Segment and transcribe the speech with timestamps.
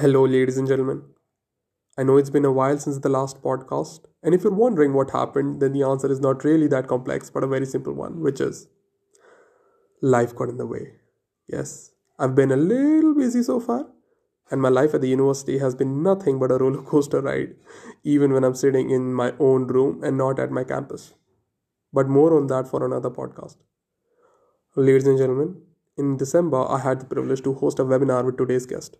[0.00, 1.02] Hello, ladies and gentlemen.
[1.98, 5.10] I know it's been a while since the last podcast, and if you're wondering what
[5.10, 8.40] happened, then the answer is not really that complex, but a very simple one, which
[8.40, 8.68] is
[10.00, 10.92] life got in the way.
[11.48, 13.86] Yes, I've been a little busy so far,
[14.52, 17.56] and my life at the university has been nothing but a roller coaster ride,
[18.04, 21.14] even when I'm sitting in my own room and not at my campus.
[21.92, 23.56] But more on that for another podcast.
[24.76, 25.60] Ladies and gentlemen,
[25.96, 28.96] in December, I had the privilege to host a webinar with today's guest.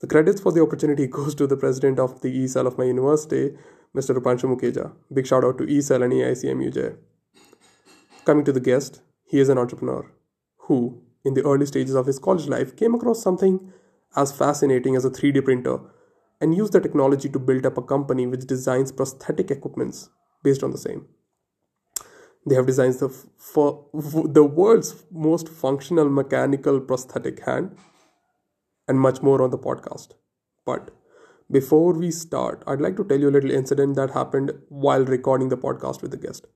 [0.00, 3.56] The credits for the opportunity goes to the president of the ESAL of my university,
[3.96, 4.16] Mr.
[4.16, 4.92] Rupanshu Mukeja.
[5.12, 6.96] Big shout out to ESAL and AICMUJ.
[8.24, 10.10] Coming to the guest, he is an entrepreneur
[10.66, 13.72] who, in the early stages of his college life, came across something
[14.14, 15.80] as fascinating as a 3D printer
[16.40, 20.10] and used the technology to build up a company which designs prosthetic equipments
[20.42, 21.06] based on the same.
[22.46, 27.76] They have designed the, for the world's most functional mechanical prosthetic hand
[28.88, 30.08] and much more on the podcast.
[30.66, 30.90] But
[31.50, 35.48] before we start, I'd like to tell you a little incident that happened while recording
[35.48, 36.46] the podcast with the guest.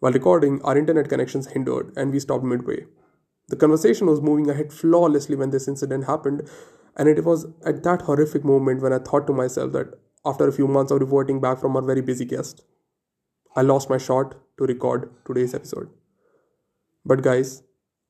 [0.00, 2.86] While recording, our internet connections hindered and we stopped midway.
[3.48, 6.48] The conversation was moving ahead flawlessly when this incident happened,
[6.96, 10.52] and it was at that horrific moment when I thought to myself that after a
[10.52, 12.62] few months of reverting back from our very busy guest,
[13.56, 15.88] I lost my shot to record today's episode.
[17.04, 17.62] But, guys,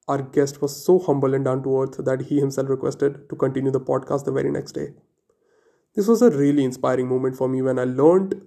[0.08, 3.70] our guest was so humble and down to earth that he himself requested to continue
[3.70, 4.88] the podcast the very next day.
[5.94, 8.40] This was a really inspiring moment for me when I learned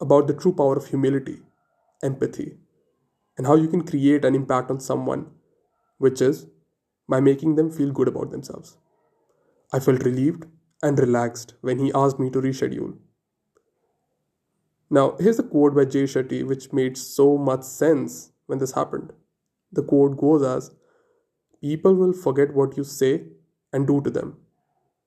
[0.00, 1.40] about the true power of humility,
[2.02, 2.58] empathy,
[3.36, 5.26] and how you can create an impact on someone,
[5.98, 6.46] which is
[7.08, 8.76] by making them feel good about themselves.
[9.72, 10.44] I felt relieved
[10.82, 12.96] and relaxed when he asked me to reschedule.
[14.90, 19.12] Now, here's a quote by Jay Shetty which made so much sense when this happened.
[19.72, 20.70] The quote goes as
[21.60, 23.24] People will forget what you say
[23.72, 24.36] and do to them,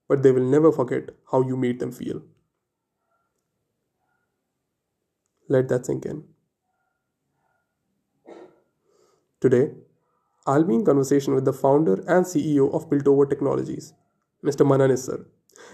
[0.08, 2.22] but they will never forget how you made them feel.
[5.48, 6.24] Let that sink in.
[9.40, 9.72] Today,
[10.46, 13.92] I'll be in conversation with the founder and CEO of Piltover Technologies,
[14.44, 14.66] Mr.
[14.66, 15.26] Manan Issar.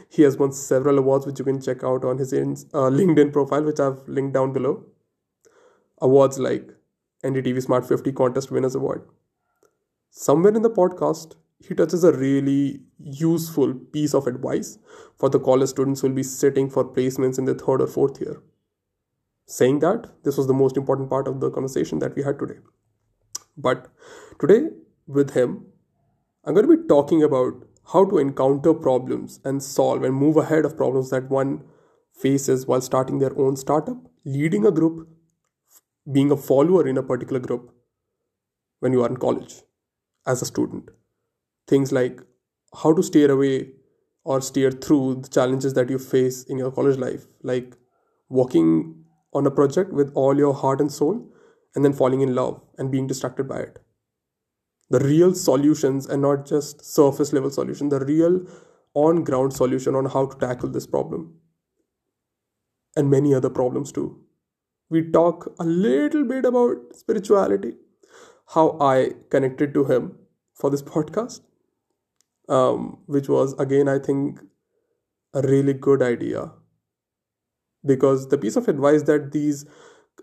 [0.09, 3.63] He has won several awards, which you can check out on his uh, LinkedIn profile,
[3.63, 4.85] which I've linked down below.
[6.01, 6.71] Awards like
[7.23, 9.09] NDTV Smart 50 Contest Winners Award.
[10.11, 14.79] Somewhere in the podcast, he touches a really useful piece of advice
[15.19, 18.21] for the college students who will be sitting for placements in the third or fourth
[18.21, 18.43] year.
[19.47, 22.59] Saying that, this was the most important part of the conversation that we had today.
[23.57, 23.89] But
[24.41, 24.69] today,
[25.07, 25.67] with him,
[26.45, 30.65] I'm going to be talking about how to encounter problems and solve and move ahead
[30.65, 31.63] of problems that one
[32.13, 35.09] faces while starting their own startup, leading a group,
[36.11, 37.73] being a follower in a particular group
[38.81, 39.63] when you are in college
[40.27, 40.91] as a student.
[41.69, 42.21] Things like
[42.83, 43.71] how to steer away
[44.25, 47.77] or steer through the challenges that you face in your college life, like
[48.29, 51.29] working on a project with all your heart and soul
[51.75, 53.79] and then falling in love and being distracted by it.
[54.91, 58.47] The real solutions and not just surface level solution, the real
[58.95, 61.35] on ground solution on how to tackle this problem
[62.95, 64.22] and many other problems too
[64.93, 67.73] we talk a little bit about spirituality,
[68.55, 70.19] how I connected to him
[70.55, 71.41] for this podcast,
[72.49, 74.41] um, which was again, I think,
[75.35, 76.51] a really good idea.
[77.85, 79.65] Because the piece of advice that these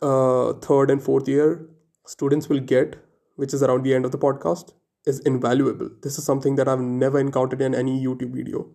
[0.02, 1.68] uh, third and fourth year
[2.06, 2.96] students will get,
[3.36, 4.74] which is around the end of the podcast,
[5.06, 5.90] is invaluable.
[6.04, 8.68] This is something that I've never encountered in any YouTube video.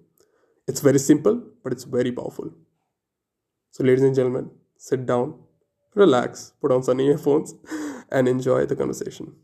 [0.67, 2.53] It's very simple, but it's very powerful.
[3.71, 5.35] So, ladies and gentlemen, sit down
[5.96, 7.56] relax, put on some earphones,
[8.12, 9.36] and enjoy the conversation.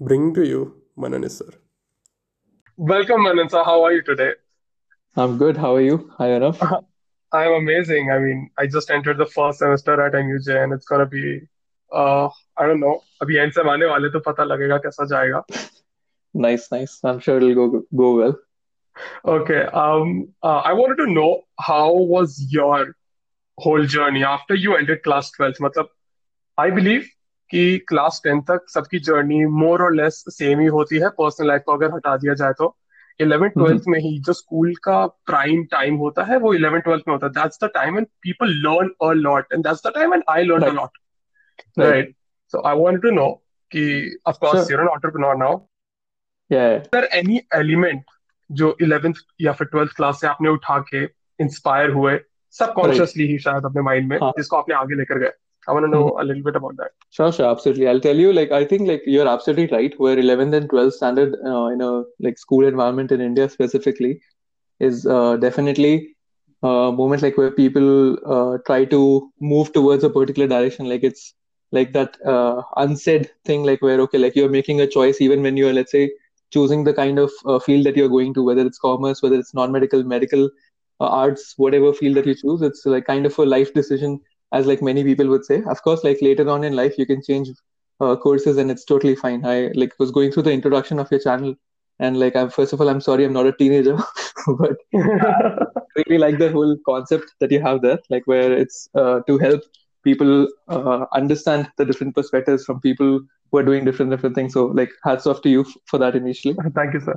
[0.00, 1.50] Bringing to you Manan sir.
[2.76, 3.62] Welcome, Manan sir.
[3.64, 4.32] How are you today?
[5.16, 5.56] I'm good.
[5.56, 6.10] How are you?
[6.18, 6.84] Hi, Araf.
[7.32, 8.10] I'm amazing.
[8.10, 11.42] I mean, I just entered the first semester at MUJ and it's gonna be,
[11.92, 13.00] uh, I don't know.
[13.22, 15.44] अभी and same आने वाले तो पता लगेगा कैसा जाएगा.
[16.34, 17.00] Nice, nice.
[17.04, 18.34] I'm sure it'll go go well.
[19.24, 19.62] Okay.
[19.82, 22.94] Um, uh, I wanted to know how was your
[23.57, 25.89] whole journey after you ended class 12 मतलब
[26.57, 27.03] I believe
[27.49, 31.61] कि क्लास टेंथ तक सबकी जर्नी मोर और लेस सेम ही होती है personal life
[31.65, 32.77] को अगर हटा दिया जाए तो।
[33.19, 37.15] इलेवन ट्वेल्थ में ही जो स्कूल का प्राइम टाइम होता है वो इलेवन ट्वेल्थ में
[37.15, 40.23] होता है। That's the time and people learn a lot and that's the time and
[40.29, 40.89] I learn a lot
[41.79, 42.15] right
[42.47, 43.31] so I want to know
[43.71, 45.59] कि of course you are an entrepreneur now
[46.51, 48.03] या there any element
[48.51, 51.03] जो 11th या फिर 12th class से आपने उठा के
[51.39, 52.19] inspire हुए
[52.58, 55.32] subconsciously ही शायद अपने माइंड में जिसको आपने आगे लेकर गए
[55.68, 56.92] I want to know a little bit about that.
[57.10, 57.86] Sure, sure, absolutely.
[57.86, 59.92] I'll tell you, like, I think, like, you're absolutely right.
[60.04, 64.22] Where 11th and 12th standard uh, in a like school environment in India specifically,
[64.78, 66.16] is uh, definitely
[66.62, 70.88] a moment like where people uh, try to move towards a particular direction.
[70.88, 71.34] Like it's
[71.72, 75.56] like that uh, unsaid thing, like where okay, like you're making a choice even when
[75.56, 76.10] you're let's say
[76.50, 79.54] choosing the kind of uh, field that you're going to, whether it's commerce, whether it's
[79.54, 80.50] non-medical, medical,
[80.99, 82.61] uh, arts, whatever field that you choose.
[82.61, 84.19] It's like kind of a life decision,
[84.53, 85.63] as like many people would say.
[85.67, 87.49] Of course, like later on in life, you can change
[87.99, 89.45] uh, courses and it's totally fine.
[89.45, 91.55] I like was going through the introduction of your channel
[91.99, 93.97] and like I'm first of all, I'm sorry I'm not a teenager,
[94.59, 94.77] but
[95.95, 99.61] really like the whole concept that you have there, like where it's uh, to help
[100.03, 103.19] people uh, understand the different perspectives from people
[103.51, 104.53] who are doing different different things.
[104.53, 106.55] So like hats off to you f- for that initially.
[106.75, 107.15] Thank you, sir.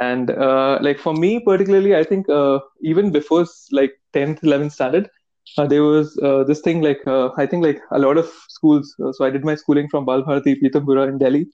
[0.00, 5.08] And uh, like for me particularly, I think uh, even before like 10th, 11th standard,
[5.58, 8.94] uh, there was uh, this thing like uh, I think like a lot of schools.
[9.04, 11.46] Uh, so I did my schooling from Bal Bharati Pitampura in Delhi,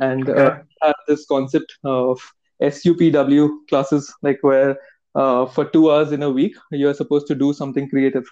[0.00, 0.76] and uh, Okay.
[0.82, 2.20] have this concept of
[2.60, 4.76] SUPW classes, like where
[5.14, 8.24] uh, for two hours in a week you are supposed to do something creative.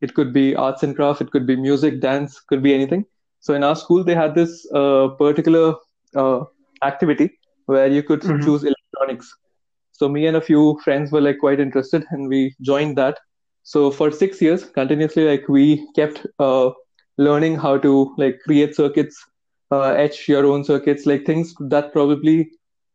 [0.00, 3.04] It could be arts and craft, it could be music, dance, could be anything.
[3.40, 5.74] So in our school, they had this uh, particular
[6.16, 6.40] uh,
[6.82, 8.64] activity where you could hmm choose
[9.10, 9.60] electronics.
[9.92, 13.18] So me and a few friends were like quite interested, and we joined that.
[13.62, 16.70] So for six years, continuously, like we kept uh,
[17.18, 19.16] learning how to like create circuits,
[19.70, 22.50] uh, etch your own circuits, like things that probably,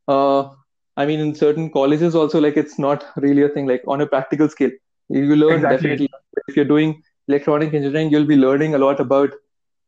[0.08, 0.50] uh,
[0.98, 3.68] I mean, in certain colleges also, like it's not really a thing.
[3.68, 4.72] Like on a practical scale,
[5.10, 6.08] you learn Exactly.
[6.08, 6.10] definitely.
[6.48, 9.32] If you're doing electronic engineering, you'll be learning a lot about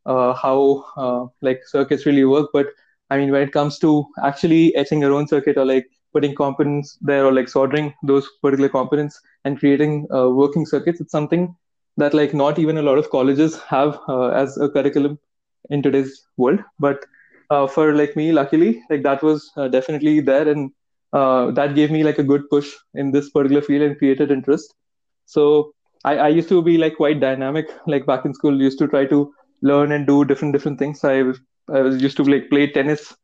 [0.05, 2.49] uh, how uh, like circuits really work.
[2.53, 2.67] But
[3.09, 6.97] I mean, when it comes to actually etching your own circuit or like putting components
[7.01, 11.55] there or like soldering those particular components and creating uh, working circuits, it's something
[11.97, 15.17] that like not even a lot of colleges have uh, as a curriculum
[15.69, 16.59] in today's world.
[16.79, 17.05] But
[17.49, 20.71] uh, for like me, luckily, like that was uh, definitely there, and
[21.13, 24.73] uh, that gave me like a good push in this particular field and created interest.
[25.25, 25.73] So
[26.03, 27.67] I, I used to be like quite dynamic.
[27.87, 31.03] Like back in school, used to try to learn and do different different things.
[31.03, 31.23] I
[31.71, 33.15] I was used to like play tennis.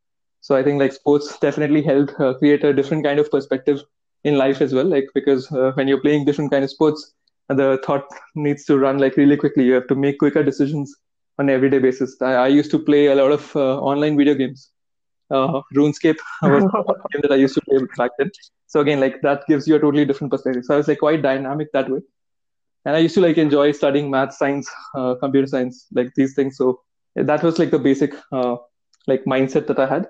[0.46, 3.82] So I think like sports definitely help uh, create a different kind of perspective
[4.22, 4.84] in life as well.
[4.84, 7.14] Like because uh, when you're playing different kind of sports,
[7.48, 8.04] the thought
[8.36, 9.64] needs to run like really quickly.
[9.64, 10.94] You have to make quicker decisions
[11.40, 12.16] on an everyday basis.
[12.22, 14.70] I, I used to play a lot of uh, online video games.
[15.30, 16.62] Uh, RuneScape was
[17.12, 18.30] game that I used to play back then.
[18.68, 20.64] So again, like that gives you a totally different perspective.
[20.64, 22.00] So I was like quite dynamic that way
[22.84, 26.56] and I used to like enjoy studying math, science, uh, computer science, like these things.
[26.56, 26.80] So
[27.16, 28.56] that was like the basic uh,
[29.08, 30.08] like mindset that I had.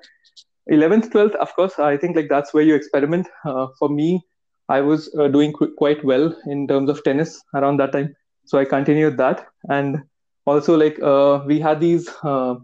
[0.66, 3.28] 11th, 12th, of course, I think like that's where you experiment.
[3.44, 4.22] Uh, for me,
[4.68, 8.14] I was uh, doing qu- quite well in terms of tennis around that time,
[8.44, 9.46] so I continued that.
[9.68, 9.98] And
[10.46, 12.54] also like uh, we had these uh,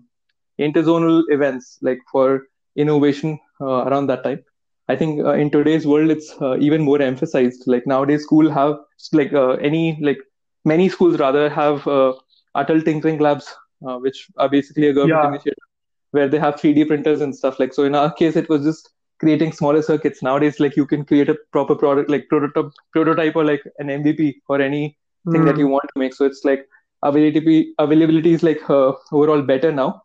[0.60, 2.43] interzonal events like for
[2.76, 4.43] innovation uh, around that time.
[4.88, 7.64] I think uh, in today's world it's uh, even more emphasized.
[7.66, 8.76] Like nowadays, school have
[9.12, 10.19] like uh, any like
[10.64, 12.12] many schools rather have uh,
[12.56, 13.55] Atal Tinkering Labs,
[13.87, 15.37] uh, which are basically a government Yeah.
[15.37, 15.64] initiative
[16.12, 17.75] where they have 3D printers and stuff like.
[17.75, 20.23] So in our case, it was just creating smaller circuits.
[20.23, 24.43] Nowadays, like you can create a proper product like prototype, prototype or like an MVP
[24.49, 25.69] or any anything that you Mm.
[25.69, 26.14] want to make.
[26.14, 26.67] So it's like
[27.03, 30.03] availability availability is like uh, overall better now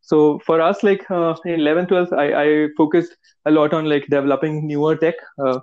[0.00, 3.16] so for us, like uh, in 11th, 12th, I, I focused
[3.46, 5.14] a lot on like developing newer tech,
[5.44, 5.60] uh,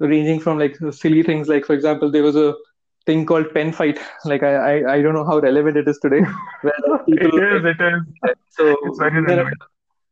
[0.00, 1.48] ranging from like silly things.
[1.48, 2.54] Like for example, there was a
[3.06, 3.98] thing called pen fight.
[4.24, 6.22] Like I, I, I don't know how relevant it is today,
[7.06, 8.02] people it is, it is.
[8.50, 9.56] so It's very relevant.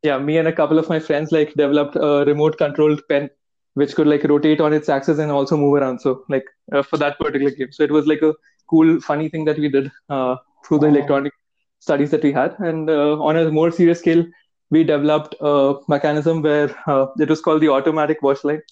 [0.03, 3.31] yeah, me and a couple of my friends like developed a remote controlled pen
[3.75, 6.01] which could like rotate on its axis and also move around.
[6.01, 8.35] So like uh, for that particular game, so it was like a
[8.71, 10.37] cool, funny thing that we did uh,
[10.67, 11.33] through the electronic
[11.81, 12.55] studies that we had.
[12.61, 14.25] And uh, on a more serious scale,
[14.71, 18.63] we developed a mechanism where uh, it was called the automatic wash line,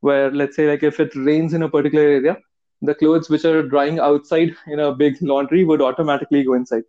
[0.00, 2.36] where let's say like if it rains in a particular area,
[2.82, 6.84] the clothes which are drying outside in a big laundry would automatically go inside.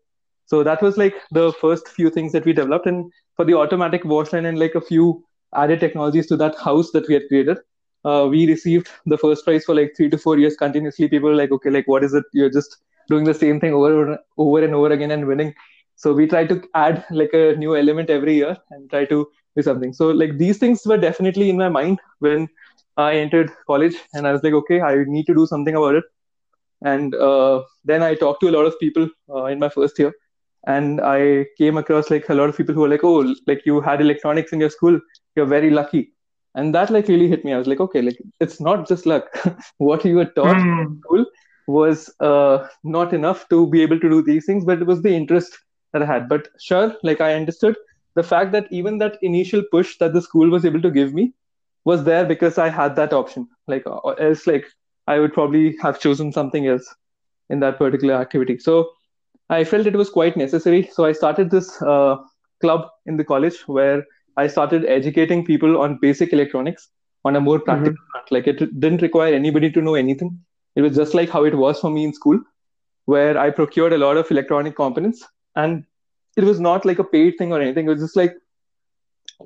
[0.45, 2.87] So that was like the first few things that we developed.
[2.87, 5.23] And for the automatic wash line and like a few
[5.55, 7.57] added technologies to that house that we had created,
[8.05, 11.07] uh, we received the first prize for like three to four years continuously.
[11.07, 12.25] People were like, okay, like what is it?
[12.33, 15.53] You're just doing the same thing over over and over again and winning.
[15.95, 19.61] So we try to add like a new element every year and try to do
[19.61, 19.93] something.
[19.93, 22.47] So like these things were definitely in my mind when
[22.97, 26.03] I entered college, and I was like, okay, I need to do something about it.
[26.83, 30.13] And uh, then I talked to a lot of people uh, in my first year,
[30.67, 33.81] and I came across like a lot of people who were like, "Oh, like you
[33.81, 34.99] had electronics in your school,
[35.35, 36.13] you're very lucky."
[36.55, 37.53] And that like really hit me.
[37.53, 39.25] I was like, "Okay, like it's not just luck.
[39.77, 41.03] what you were taught in Mm.
[41.03, 41.25] school
[41.67, 45.15] was uh, not enough to be able to do these things, but it was the
[45.15, 45.57] interest
[45.93, 46.27] that I had.
[46.29, 47.75] But sure, like I understood
[48.15, 51.33] the fact that even that initial push that the school was able to give me
[51.85, 53.47] was there because I had that option.
[53.67, 54.65] like or else like
[55.07, 56.87] I would probably have chosen something else
[57.49, 58.57] in that particular activity.
[58.59, 58.89] So
[59.49, 60.89] I felt it was quite necessary.
[60.91, 62.15] So I started this uh,
[62.61, 64.03] club in the college where
[64.37, 66.89] I started educating people on basic electronics
[67.25, 67.95] on a more Mm-hmm.
[67.99, 68.31] practical front.
[68.31, 70.39] Like it didn't require anybody to know anything.
[70.75, 72.39] It was just like how it was for me in school,
[73.05, 75.23] where I procured a lot of electronic components,
[75.55, 75.83] and
[76.37, 77.85] it was not like a paid thing or anything.
[77.87, 78.33] It was just like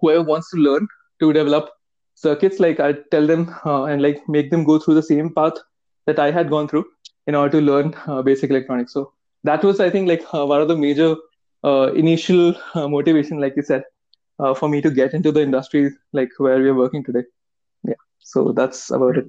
[0.01, 0.87] whoever wants to learn
[1.19, 1.69] to develop
[2.17, 5.53] circuits, like I tell them uh, and like make them go through the same path
[6.07, 6.85] that I had gone through
[7.27, 8.93] in order to learn uh, basic electronics.
[8.93, 11.15] So that was, I think, like uh, one of the major
[11.63, 13.83] uh, initial uh, motivation, like you said,
[14.39, 17.23] uh, for me to get into the industry, like where we are working today.
[17.83, 18.01] Yeah.
[18.19, 19.27] So that's about it.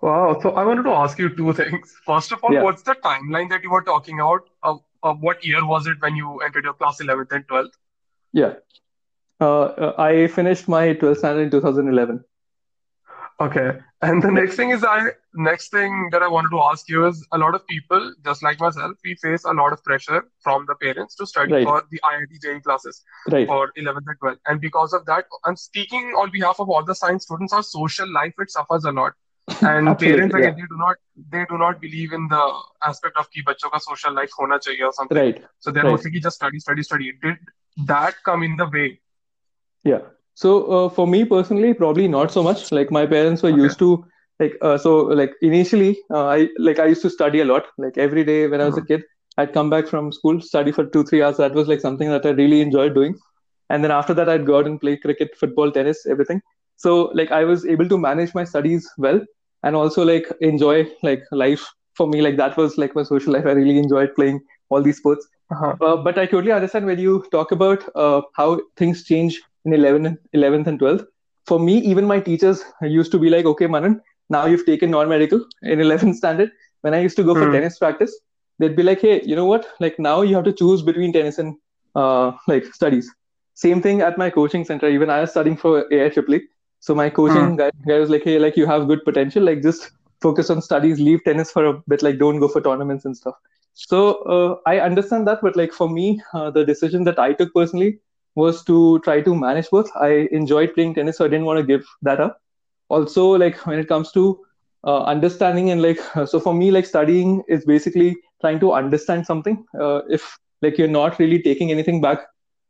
[0.00, 0.38] Wow.
[0.42, 1.94] So I wanted to ask you two things.
[2.06, 2.62] First of all, Yeah.
[2.62, 4.48] what's the timeline that you were talking about?
[4.62, 7.74] Of, of what year was it when you entered your class 11th and 12th?
[8.32, 8.54] Yeah.
[9.44, 12.24] Uh, uh, I finished my 12th standard in 2011.
[13.40, 13.78] Okay.
[14.00, 15.00] And the next thing is I
[15.34, 18.60] next thing that I wanted to ask you is a lot of people, just like
[18.60, 21.64] myself, we face a lot of pressure from the parents to study right.
[21.64, 23.46] for the IIT JEE classes right.
[23.46, 24.38] for 11th and 12th.
[24.46, 27.52] And because of that, I'm speaking on behalf of all the science students.
[27.52, 29.14] Our social life it suffers a lot.
[29.60, 30.96] And parents again, they do not
[31.30, 32.44] they do not believe in the
[32.90, 35.18] aspect of ki bachcho ka social life hona chahiye or something.
[35.18, 35.44] Right.
[35.58, 35.90] So they're right.
[35.90, 37.12] mostly just study, study, study.
[37.24, 37.36] Did
[37.94, 39.00] that come in the way
[39.84, 40.00] yeah.
[40.34, 42.72] So uh, for me personally, probably not so much.
[42.72, 43.66] Like my parents were Okay.
[43.66, 44.04] used to
[44.40, 47.64] like uh, so like initially uh, I like I used to study a lot.
[47.78, 48.84] Like every day when I was a Mhm.
[48.84, 49.02] kid,
[49.38, 51.36] I'd come back from school, study for two three hours.
[51.36, 53.14] That was like something that I really enjoyed doing.
[53.70, 56.40] And then after that, I'd go out and play cricket, football, tennis, everything.
[56.76, 59.20] So like I was able to manage my studies well
[59.62, 61.66] and also like enjoy like life.
[61.96, 63.46] For me, like that was like my social life.
[63.46, 65.26] I really enjoyed playing all these sports.
[65.50, 65.76] Uh-huh.
[65.80, 70.06] Uh, but I totally understand when you talk about uh, how things change in 11,
[70.06, 71.06] and- 11th and 12th.
[71.46, 75.44] For me, even my teachers used to be like, okay, Manan, now you've taken non-medical
[75.62, 76.50] in 11th standard.
[76.82, 77.52] When I used to go for Hmm.
[77.52, 78.14] tennis practice,
[78.58, 79.66] they'd be like, hey, you know what?
[79.80, 81.56] Like now you have to choose between tennis and
[81.94, 83.10] uh, like studies.
[83.54, 84.88] Same thing at my coaching center.
[84.88, 86.42] Even I was studying for AIEEE.
[86.80, 87.56] So my coaching Hmm.
[87.56, 89.42] guy, guy was like, hey, like you have good potential.
[89.42, 89.90] Like just
[90.20, 92.02] focus on studies, leave tennis for a bit.
[92.02, 93.34] Like don't go for tournaments and stuff.
[93.74, 97.52] So uh, I understand that, but like for me, uh, the decision that I took
[97.54, 97.98] personally
[98.34, 99.90] was to try to manage both.
[99.96, 102.40] I enjoyed playing tennis, so I didn't want to give that up.
[102.88, 104.40] Also, like when it comes to
[104.84, 109.64] uh, understanding and like, so for me, like studying is basically trying to understand something.
[109.80, 112.20] Uh, if like you're not really taking anything back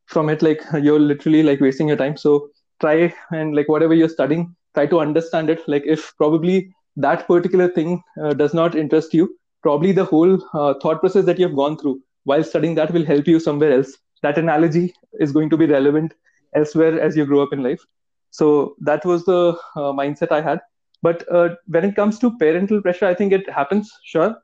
[0.06, 2.16] from it, like you're literally like wasting your time.
[2.16, 2.49] So
[2.80, 5.66] try and like whatever you're studying, try to understand it.
[5.68, 10.75] Like if probably that particular thing uh, does not interest you, probably the whole uh,
[10.80, 13.97] thought process that you've gone through while studying that will help you somewhere else.
[14.25, 14.95] That analogy
[15.26, 16.14] is going to be relevant
[16.54, 17.83] elsewhere as you grow up in life.
[18.31, 19.40] So that was the
[19.76, 20.61] uh, mindset I had.
[21.02, 24.37] But uh, when it comes to parental pressure, I think it happens, sure.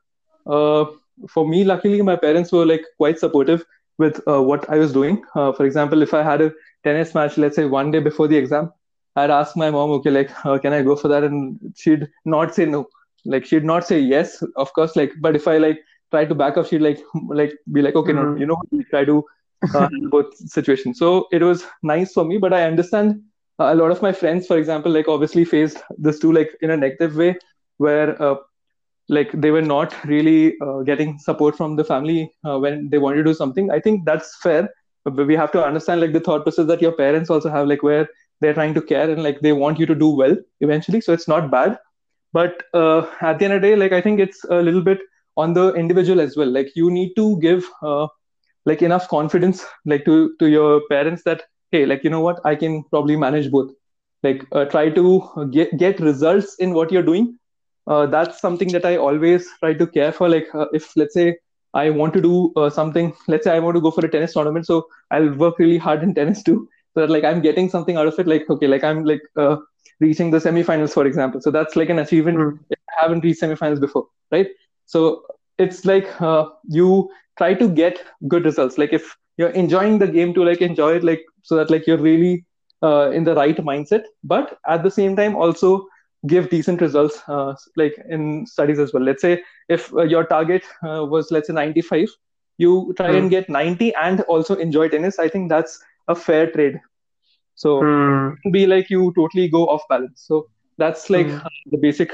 [0.45, 0.85] Uh,
[1.29, 3.65] for me, luckily, my parents were like quite supportive
[3.97, 5.23] with uh, what I was doing.
[5.35, 6.51] Uh, for example, if I had a
[6.83, 8.71] tennis match, let's say one day before the exam,
[9.15, 11.23] I'd ask my mom, okay, like, uh, can I go for that?
[11.23, 12.87] And she'd not say no.
[13.25, 14.95] Like, she'd not say yes, of course.
[14.95, 15.79] Like, but if I like
[16.11, 16.99] try to back up, she'd like,
[17.41, 18.39] like, be like, okay, no, Mhm.
[18.39, 19.23] you know, try to
[19.73, 20.99] uh, both situations.
[20.99, 23.21] So it was nice for me, but I understand
[23.59, 26.71] uh, a lot of my friends, for example, like obviously faced this too, like in
[26.71, 27.37] a negative way,
[27.77, 28.35] where uh,
[29.09, 33.17] like they were not really uh, getting support from the family uh, when they wanted
[33.17, 33.71] to do something.
[33.71, 34.69] I think that's fair,
[35.03, 37.83] but we have to understand like the thought process that your parents also have, like
[37.83, 38.07] where
[38.39, 41.01] they're trying to care and like they want you to do well eventually.
[41.01, 41.77] So it's not bad,
[42.33, 44.99] but uh, at the end of the day, like I think it's a little bit
[45.37, 46.49] on the individual as well.
[46.49, 47.65] Like you need to give
[48.65, 52.39] like enough confidence like to to your parents that hey like you know what?
[52.45, 53.71] I can probably manage both.
[54.23, 57.37] Like uh, try to get get results in what you're doing.
[57.87, 60.29] Uh, that's something that i always try to care for.
[60.29, 61.37] Like uh, if let's say
[61.73, 64.33] i want to do uh, something let's say i want to go for a tennis
[64.33, 66.67] tournament so i'll work really hard in tennis too.
[66.93, 68.27] So that like i'm getting something out of it.
[68.27, 69.57] Like okay like i'm like uh,
[69.99, 71.41] reaching the semifinals for example.
[71.41, 72.55] So that's like an achievement Hmm.
[72.71, 74.47] i haven't reached semifinals before right?
[74.85, 75.23] So
[75.57, 80.33] it's like uh, you try to get good results like if you're enjoying the game
[80.33, 82.45] to like enjoy it like so that like you're really
[82.83, 85.85] uh, in the right mindset but at the same time also
[86.27, 90.63] give decent results uh, like in studies as well let's say if uh, your target
[90.87, 92.07] uh, was let's say 95
[92.57, 93.21] you try Hmm.
[93.21, 96.79] and get 90 and also enjoy tennis i think that's a fair trade
[97.55, 98.33] so Hmm.
[98.51, 100.47] be like you totally go off balance so
[100.77, 101.69] that's like Hmm.
[101.71, 102.11] the basic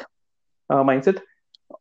[0.70, 1.20] uh, mindset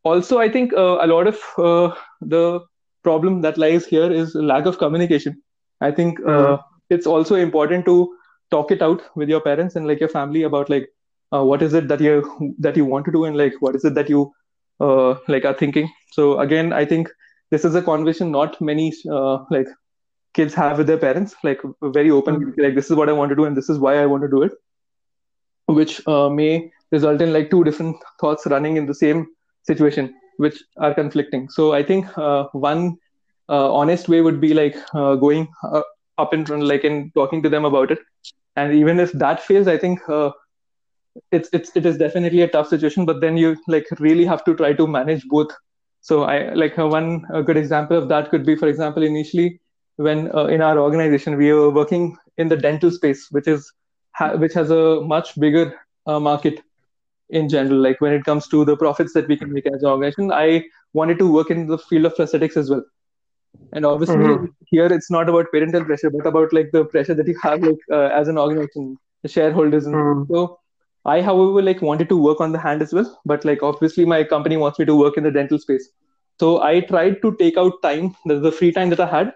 [0.05, 2.61] also i think uh, a lot of uh, the
[3.07, 5.37] problem that lies here is lack of communication
[5.81, 6.61] i think uh, Hmm.
[6.97, 7.97] it's also important to
[8.55, 10.89] talk it out with your parents and like your family about like
[11.35, 12.15] uh, what is it that you
[12.67, 14.23] that you want to do and like what is it that you
[14.81, 17.09] uh, like are thinking so again i think
[17.51, 18.87] this is a conversation not many
[19.19, 19.69] uh, like
[20.39, 21.61] kids have with their parents like
[21.99, 22.55] very open Mm.
[22.67, 24.35] like this is what i want to do and this is why i want to
[24.37, 24.53] do it
[25.67, 29.27] which uh, may result in like two different thoughts running in the same
[29.63, 31.49] situation which are conflicting.
[31.49, 32.97] So i think uh, one
[33.49, 35.49] uh, honest way would be like uh, going
[36.19, 37.99] up front like and talking to them about it.
[38.57, 40.01] And even if that fails i think
[41.33, 44.55] it's it's it is definitely a tough situation but then you like really have to
[44.55, 45.51] try to manage both.
[46.01, 49.61] So i like uh, one a good example of that could be for example initially
[49.97, 53.71] when uh, in our organization we were working in the dental space which is
[54.15, 55.75] ha- which has a much bigger
[56.07, 56.61] uh, market
[57.31, 59.89] in general like when it comes to the profits that we can make as an
[59.91, 60.63] organization i
[60.95, 62.83] wanted to work in the field of prosthetics as well
[63.73, 64.49] and obviously Mhm.
[64.71, 67.83] here it's not about parental pressure but about like the pressure that you have like
[67.93, 70.27] uh, as an organization the shareholders and Mm.
[70.31, 70.43] so
[71.15, 74.23] i however like wanted to work on the hand as well but like obviously my
[74.35, 75.89] company wants me to work in the dental space
[76.41, 79.33] so i tried to take out time the, the free time that i had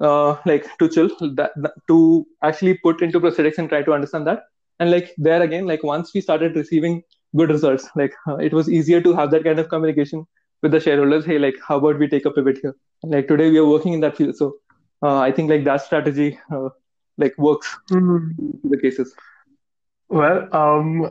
[0.00, 1.08] uh, like to chill
[1.40, 4.40] that, that to actually put into prosthetics and try to understand that
[4.80, 7.02] and like there again like once we started receiving
[7.36, 10.26] good results like uh, it was easier to have that kind of communication
[10.62, 13.58] with the shareholders hey like how about we take a pivot here like today we
[13.58, 14.54] are working in that field so
[15.02, 16.68] uh, i think like that strategy uh,
[17.18, 18.38] like works Mm.
[18.64, 19.14] in the cases
[20.08, 21.04] Well, um,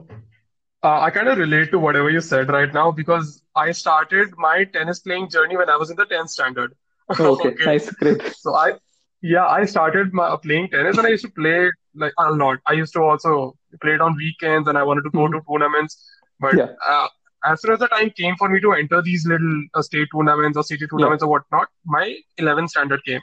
[0.83, 4.65] uh, I kind of relate to whatever you said right now because I started my
[4.65, 6.75] tennis playing journey when I was in the 10th standard.
[7.19, 7.65] oh, okay Okay.
[7.65, 8.73] nice great So I,
[9.21, 12.59] yeah, I started my playing tennis and I used to play like a lot.
[12.67, 15.33] I used to also play it on weekends and I wanted to go Mhm.
[15.33, 15.97] to tournaments.
[16.39, 17.07] But yeah uh,
[17.45, 20.57] as soon as the time came for me to enter these little uh, state tournaments
[20.57, 23.21] or city yeah tournaments or whatnot, my 11th standard came.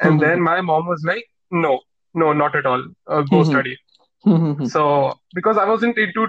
[0.00, 1.80] And then my mom was like, no,
[2.14, 2.82] no, not at all.
[3.06, 3.76] Uh, go study.
[4.64, 6.28] So because I wasn't into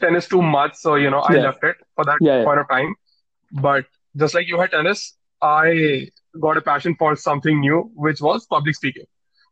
[0.00, 2.60] tennis too much, so you know, I yeah left it for that yeah yeah point
[2.60, 2.94] of time.
[3.52, 6.08] But just like you had tennis, I
[6.40, 9.04] got a passion for something new, which was public speaking.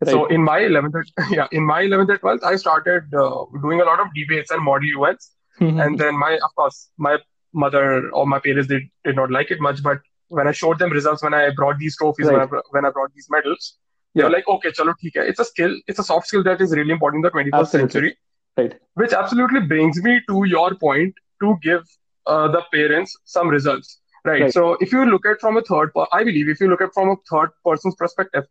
[0.04, 3.84] So in my 11th, yeah, in my 11th and 12th, I started uh, doing a
[3.84, 5.32] lot of debates and model events.
[5.80, 7.18] And then my, of course, my
[7.52, 9.82] mother or my parents did, did not like it much.
[9.82, 12.90] But when I showed them results, when I brought these trophies, when I, when I
[12.90, 13.76] brought these medals,
[14.14, 15.22] they were like, okay, chalo, theek hai.
[15.22, 17.90] It's a skill, it's a soft skill that is really important in the 21st absolutely
[17.92, 18.18] century,
[18.56, 21.82] right which absolutely brings me to your point to give
[22.26, 24.42] uh, the parents some results, right?
[24.42, 26.80] right So if you look at from a third, per- I believe if you look
[26.80, 28.44] at from a third person's perspective,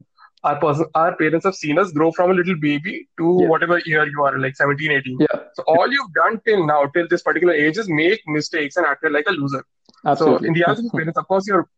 [0.46, 3.78] our person, our parents have seen us grow from a little baby to yeah whatever
[3.86, 5.18] year you are, like 17, 18.
[5.20, 8.86] yeah So all you've done till now, till this particular age, is make mistakes and
[8.86, 9.62] acted like a loser.
[10.02, 11.68] So absolutely in the eyes of your parents, of course, you're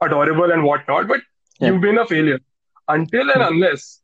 [0.00, 1.20] adorable and whatnot, but
[1.60, 2.40] yeah you've been a failure.
[2.88, 4.02] Until and unless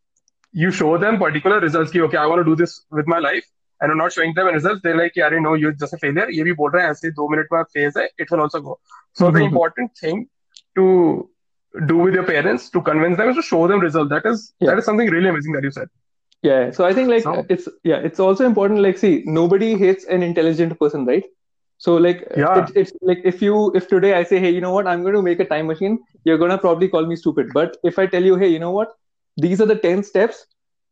[0.53, 3.45] you show them particular results, ki, okay, I want to do this with my life,
[3.81, 6.27] and you're not showing them results, they're like, yeah, no, you're just a failure.
[6.31, 8.79] ये भी बोल रहा है ऐसे दो minute में phase है, it will also go.
[9.13, 10.29] So the important thing
[10.77, 11.29] to
[11.88, 14.10] do with your parents to convince them is to show them results.
[14.10, 15.90] That is yeah that is something really amazing that you said.
[16.42, 18.82] Yeah, so I think like So it's yeah, it's also important.
[18.82, 21.24] Like, see, nobody hates an intelligent person, right?
[21.78, 24.72] So like yeah, it's it's like if you if today I say, hey, you know
[24.72, 27.50] what, I'm going to make a time machine, you're gonna probably call me stupid.
[27.54, 28.94] But if I tell you, hey, you know what,
[29.38, 30.46] these are the ten steps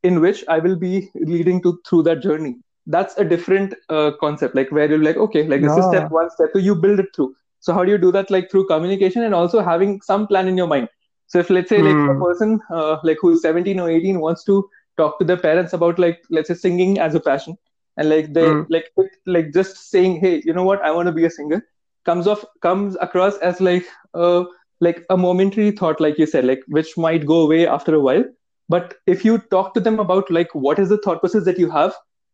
[0.04, 2.56] in which I will be leading to through that journey.
[2.86, 4.56] That's a different uh, concept.
[4.56, 7.08] Like where you're like, okay, like this is step one, step two, you build it
[7.16, 7.36] through.
[7.68, 8.32] So how do you do that?
[8.32, 10.90] Like through communication and also having some plan in your mind.
[11.28, 12.26] So if let's say like a Hmm.
[12.26, 16.20] person uh, like who's 17 or 18 wants to talk to their parents about like
[16.30, 17.58] let's say singing as a passion
[17.98, 18.70] and like they Hmm.
[18.70, 18.86] like
[19.26, 21.62] like just saying hey you know what i want to be a singer
[22.06, 24.44] comes off comes across as like uh
[24.82, 28.24] like a momentary thought like you said like which might go away after a while
[28.70, 31.70] but if you talk to them about like what is the thought process that you
[31.70, 31.94] have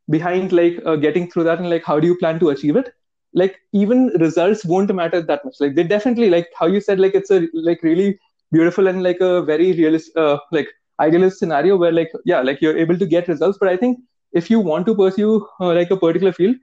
[0.10, 2.93] behind like uh, getting through that and like how do you plan to achieve it
[3.34, 5.56] like even results won't matter that much.
[5.60, 8.19] Like they definitely like how you said like it's a like really
[8.52, 10.67] beautiful and like a very realist uh, like
[11.00, 13.58] idealist scenario where like yeah like you're able to get results.
[13.60, 14.00] But i think
[14.34, 16.56] if you want to pursue uh, like a particular field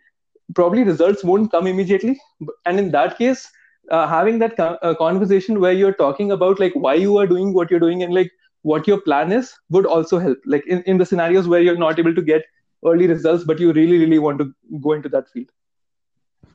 [0.54, 2.18] probably results won't come immediately.
[2.66, 3.48] And in that case
[3.90, 7.52] uh, having that co- uh, conversation where you're talking about like why you are doing
[7.52, 8.30] what you're doing and like
[8.62, 10.38] what your plan is would also help.
[10.46, 12.44] Like in, in the scenarios where you're not able to get
[12.84, 15.48] early results but you really really want to go into that field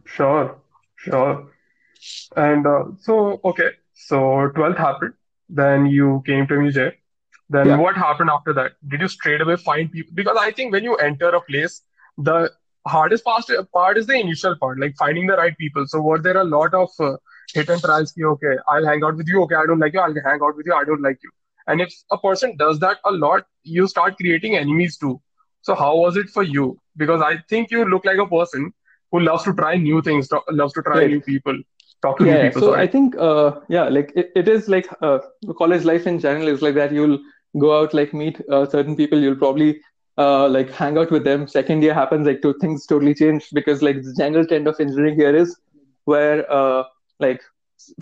[0.06, 0.58] Sure,
[0.96, 1.48] sure.
[2.36, 5.14] And uh, so, okay, so 12th happened.
[5.50, 6.94] Then you came to Mujay.
[7.50, 8.74] Then yeah what happened after that?
[8.88, 10.14] Did you straight away find people?
[10.16, 11.82] Because I think when you enter a place,
[12.18, 12.52] the
[12.88, 15.86] hardest part, part is the initial part, like finding the right people.
[15.88, 17.18] So were there a lot of uh,
[17.54, 18.12] hit and trials?
[18.14, 19.44] ki, Okay, I'll hang out with you.
[19.44, 20.00] Okay, I don't like you.
[20.00, 20.74] I'll hang out with you.
[20.74, 21.32] I don't like you.
[21.68, 25.22] And if a person does that a lot, you start creating enemies too.
[25.62, 26.80] So how was it for you?
[26.98, 28.74] Because I think you look like a person
[29.16, 31.12] who loves to try new things, loves to try Right.
[31.12, 31.58] new people,
[32.06, 32.50] talk to yeah new yeah.
[32.50, 32.64] people.
[32.64, 32.84] so Sorry.
[32.84, 35.20] i think uh yeah like it, it is like uh
[35.58, 37.20] college life in general is like that you'll
[37.60, 39.82] go out like meet uh, certain people you'll probably
[40.18, 43.82] uh like hang out with them second year happens like two things totally change because
[43.82, 45.58] like the general trend of engineering here is
[46.06, 46.84] where uh
[47.20, 47.42] like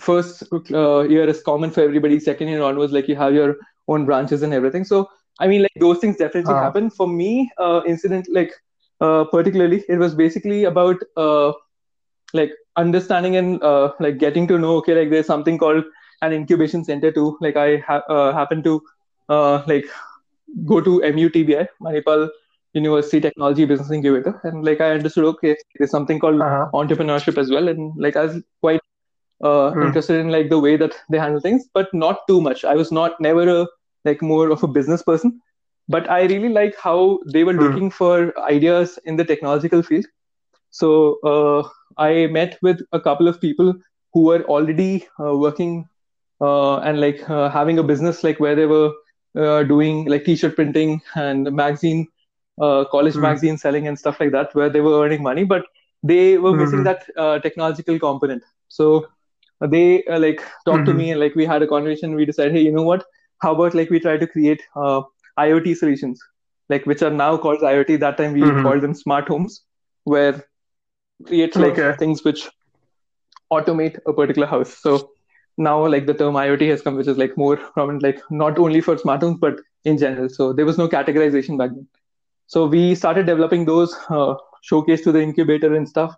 [0.00, 3.56] first uh, year is common for everybody second year onwards like you have your
[3.88, 5.08] own branches and everything so
[5.40, 6.60] i mean like those things definitely Ah.
[6.64, 8.52] happen for me uh incident like
[9.00, 11.52] uh particularly it was basically about uh
[12.32, 15.84] like understanding and uh, like getting to know okay like there's something called
[16.22, 17.36] an incubation center too.
[17.40, 18.80] Like i ha- uh, happen to
[19.28, 19.84] uh, like
[20.66, 22.28] go to mutbi manipal
[22.74, 24.40] university technology business incubator.
[24.44, 26.70] And like i understood okay there's something called Uh-huh.
[26.74, 27.68] entrepreneurship as well.
[27.68, 28.80] And like i was quite
[29.44, 29.80] uh, Hmm.
[29.80, 32.64] interested in like the way that they handle things but not too much.
[32.64, 33.66] I was not never a
[34.04, 35.40] like more of a business person
[35.88, 37.64] but i really like how they were Hmm.
[37.64, 40.04] looking for ideas in the technological field
[40.70, 40.90] so
[41.32, 41.62] uh,
[42.04, 43.72] i met with a couple of people
[44.12, 45.88] who were already uh, working
[46.40, 48.90] uh, and like uh, having a business like where they were
[49.38, 52.06] uh, doing like t-shirt printing and magazine
[52.60, 53.20] uh, college Hmm.
[53.20, 55.64] magazine selling and stuff like that where they were earning money but
[56.02, 56.84] they were missing Mhm.
[56.84, 59.06] that uh, technological component so
[59.68, 61.02] they uh, like talked to Mhm.
[61.02, 63.04] me and like we had a conversation we decided hey you know what
[63.42, 65.02] how about like we try to create uh,
[65.38, 66.20] iot solutions
[66.68, 68.66] like which are now called iot that time we Mhm.
[68.66, 69.64] called them smart homes
[70.04, 70.44] where
[71.26, 71.94] create like Okay.
[71.98, 72.48] things which
[73.52, 74.74] automate a particular house.
[74.80, 75.10] So
[75.56, 78.80] now like the term iot has come which is like more prominent like not only
[78.80, 80.28] for smart homes but in general.
[80.28, 81.86] So there was no categorization back then.
[82.46, 86.14] So we started developing those uh, showcase to the incubator and stuff.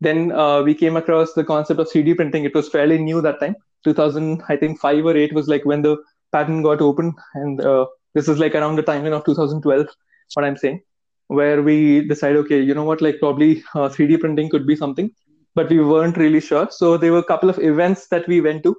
[0.00, 2.44] Then uh, we came across the concept of 3d printing.
[2.44, 3.56] It was fairly new that time.
[3.84, 5.92] 2000 i think 5 or 8 was like when the
[6.34, 7.84] patent got open and uh,
[8.18, 9.86] this is like around the timeline of 2012
[10.34, 10.80] what i'm saying
[11.28, 11.76] where we
[12.08, 15.10] decided okay you know what like probably uh, 3d printing could be something
[15.54, 16.68] but we weren't really sure.
[16.70, 18.76] So there were a couple of events that we went to.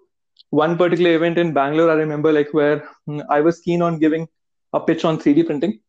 [0.52, 2.78] One particular event in bangalore i remember like where
[3.10, 4.28] mm, i was keen on giving
[4.74, 5.80] a pitch on 3d printing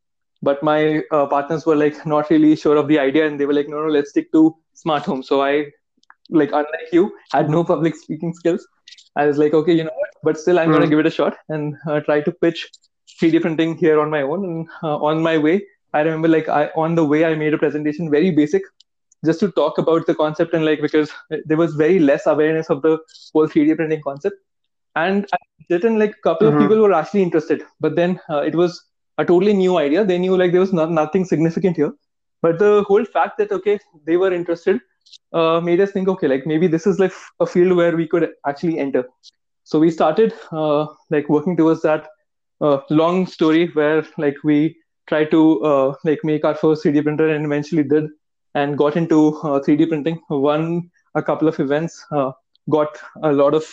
[0.42, 3.54] but my uh, partners were like not really sure of the idea and they were
[3.60, 5.22] like no no let's stick to smart home.
[5.22, 5.66] So i
[6.30, 8.66] like unlike you had no public speaking skills.
[9.16, 10.94] I was like okay you know what but still i'm going to Mm.
[10.94, 12.68] give it a shot and uh, try to pitch
[13.20, 14.44] 3d printing here on my own.
[14.44, 15.62] And uh, on my way
[15.94, 18.62] i remember like i on the way i made a presentation very basic
[19.26, 21.12] just to talk about the concept and like because
[21.46, 22.98] there was very less awareness of the
[23.34, 24.36] whole 3d printing concept.
[24.96, 26.48] And i did and like a couple Mhm.
[26.48, 28.84] of people were actually interested but then uh, it was
[29.18, 30.04] a totally new idea.
[30.04, 31.92] They knew like there was not, nothing significant here.
[32.42, 34.80] But the whole fact that okay they were interested
[35.32, 38.28] uh, made us think okay like maybe this is like a field where we could
[38.46, 39.04] actually enter.
[39.64, 42.08] So we started uh, like working towards that
[42.60, 44.76] uh, long story where like we
[45.08, 48.08] tried to uh, like make our first 3d printer and eventually did
[48.54, 52.30] and got into uh, 3d printing won a couple of events uh,
[52.68, 53.64] got a lot of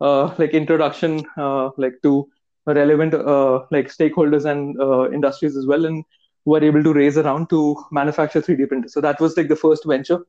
[0.00, 2.28] uh, like introduction uh, like to
[2.66, 6.04] relevant uh, like stakeholders and uh, industries as well and
[6.44, 9.84] were able to raise around to manufacture 3d printers so that was like the first
[9.84, 10.20] venture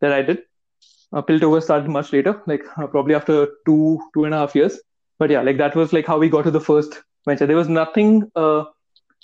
[0.00, 0.42] that i did
[1.12, 4.78] uh, Piltover started much later, like uh, probably after two two and a half years.
[5.18, 7.02] But yeah, like that was like how we got to the first
[7.36, 8.58] There was nothing uh,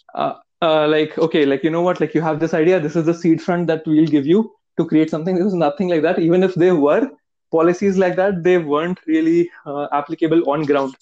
[0.07, 2.79] uh, uh, like okay, like you know what, like you have this idea.
[2.79, 5.35] This is the seed fund that we'll give you to create something.
[5.35, 6.19] There was nothing like that.
[6.19, 7.09] Even if there were
[7.51, 10.95] policies like that, they weren't really uh, applicable on ground.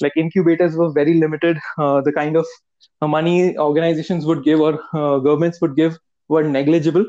[0.00, 1.58] Like incubators were very limited.
[1.78, 2.46] Uh, the kind of
[3.02, 5.98] money organizations would give or uh, governments would give
[6.28, 7.04] were negligible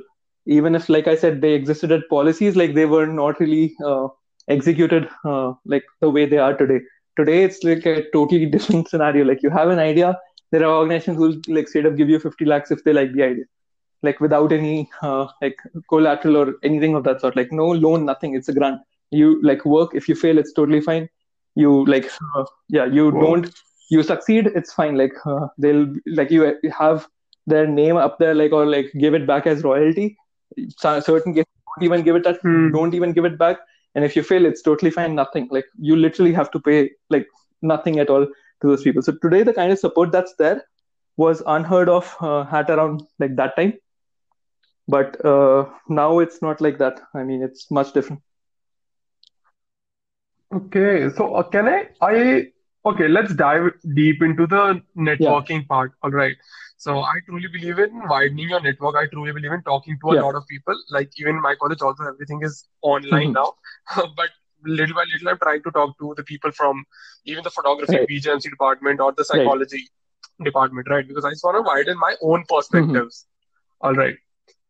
[0.45, 4.07] even if like i said they existed at policies like they were not really uh,
[4.49, 6.79] executed uh, like the way they are today
[7.17, 9.25] today it's like a totally different scenario.
[9.25, 10.17] Like you have an idea
[10.51, 13.13] there are organizations who will like straight up give you 50 lakhs if they like
[13.13, 13.45] the idea.
[14.03, 15.57] Like without any uh, like
[15.89, 17.35] collateral or anything of that sort.
[17.35, 18.35] Like no loan nothing.
[18.35, 18.81] It's a grant.
[19.11, 19.91] You like work.
[19.95, 21.09] If you fail it's totally fine.
[21.55, 23.19] You like uh, yeah you Wow.
[23.19, 23.49] don't
[23.89, 24.97] you succeed it's fine.
[24.97, 27.07] Like uh, they'll like you have
[27.47, 30.17] their name up there like or like give it back as royalty.
[30.79, 32.71] Cer- certain cases don't even give it that Hmm.
[32.71, 33.57] don't even give it back
[33.97, 37.27] and if you fail it's totally fine nothing like you literally have to pay like
[37.61, 38.27] nothing at all
[38.61, 39.01] to those people.
[39.01, 40.63] So today the kind of support that's there
[41.15, 43.73] was unheard of uh, at around like that time.
[44.87, 47.01] But uh, now it's not like that.
[47.13, 48.21] I mean it's much different.
[50.53, 52.45] Okay, so uh, can I, I,
[52.87, 55.91] okay, let's dive deep into the networking part.
[56.03, 56.35] All right.
[56.77, 58.95] So I truly believe in widening your network.
[58.95, 60.21] I truly believe in talking to a Yeah.
[60.21, 60.75] lot of people.
[60.89, 63.33] Like even my college, also everything is online Mhm.
[63.39, 63.53] now.
[64.21, 64.29] But
[64.63, 66.85] little by little, I'm trying to talk to the people from
[67.25, 68.07] even the photography Right.
[68.07, 69.27] BGMC department or the Right.
[69.31, 69.83] psychology
[70.43, 71.07] department, right?
[71.07, 73.25] Because I just want to widen my own perspectives.
[73.81, 74.15] All right.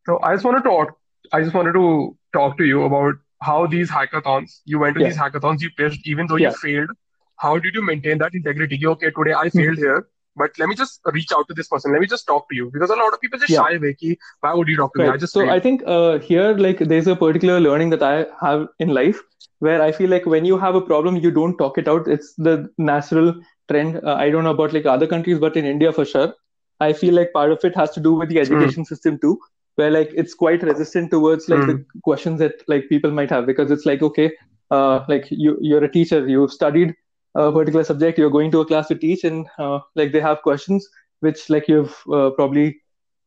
[0.05, 0.97] So I just want to talk
[1.33, 5.07] I just wanted to talk to you about how these hackathons, you went to Yeah.
[5.09, 6.49] these hackathons, you pitched, even though Yeah.
[6.51, 6.91] you failed.
[7.37, 8.79] How did you maintain that integrity?
[8.85, 11.91] Okay, today I failed here, but let me just reach out to this person.
[11.91, 13.63] Let me just talk to you because a lot of people just Yeah.
[13.63, 13.93] shy away.
[13.93, 15.07] Ki, why would you talk to me?
[15.07, 15.51] I just So failed.
[15.51, 19.21] I think uh, here, like, there's a particular learning that I have in life
[19.59, 22.07] where I feel like when you have a problem, you don't talk it out.
[22.07, 23.33] It's the natural
[23.69, 23.99] trend.
[24.03, 26.33] Uh, I don't know about like other countries, but in India for sure,
[26.79, 29.39] I feel like part of it has to do with the education system too,
[29.75, 33.71] where like it's quite resistant towards like the questions that like people might have because
[33.71, 34.31] it's like okay,
[34.71, 36.93] uh, like you you're a teacher, you've studied
[37.43, 40.41] a particular subject, you're going to a class to teach, and uh, like they have
[40.41, 40.87] questions
[41.21, 42.65] which like you've uh, probably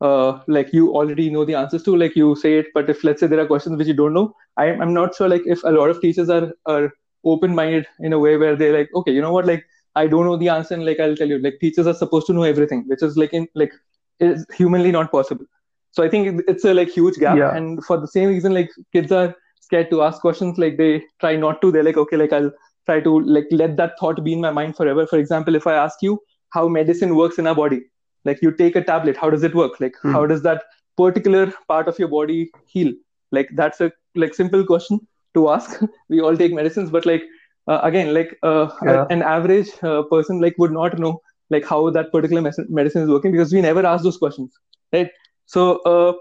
[0.01, 2.67] uh, like you already know the answers to, like you say it.
[2.73, 5.29] But if let's say there are questions which you don't know, I'm I'm not sure
[5.35, 6.91] like if a lot of teachers are are
[7.23, 10.25] open minded in a way where they're like, okay, you know what, like I don't
[10.25, 12.85] know the answer, and like I'll tell you, like teachers are supposed to know everything,
[12.87, 13.73] which is like in like
[14.19, 15.45] is humanly not possible.
[15.91, 17.55] So I think it's a like huge gap, Yeah.
[17.55, 21.35] and for the same reason, like kids are scared to ask questions, like they try
[21.35, 21.71] not to.
[21.71, 22.51] They're like, okay, like I'll
[22.91, 25.07] try to like let that thought be in my mind forever.
[25.07, 26.19] For example, if I ask you
[26.51, 27.81] how medicine works in our body,
[28.25, 29.79] like you take a tablet, how does it work?
[29.81, 30.13] Like Hmm.
[30.13, 30.63] how does that
[30.97, 32.93] particular part of your body heal?
[33.31, 34.99] Like that's a like simple question
[35.35, 35.81] to ask.
[36.09, 37.23] we all take medicines, but like
[37.67, 39.05] uh, again, like uh, Yeah.
[39.09, 43.09] an average uh, person like would not know like how that particular mes- medicine is
[43.09, 44.53] working because we never ask those questions,
[44.93, 45.09] right?
[45.45, 46.13] So uh,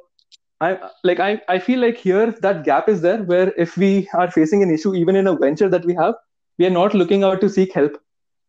[0.61, 4.31] I like I, I feel like here that gap is there where if we are
[4.31, 6.15] facing an issue even in a venture that we have,
[6.61, 7.99] we are not looking out to seek help,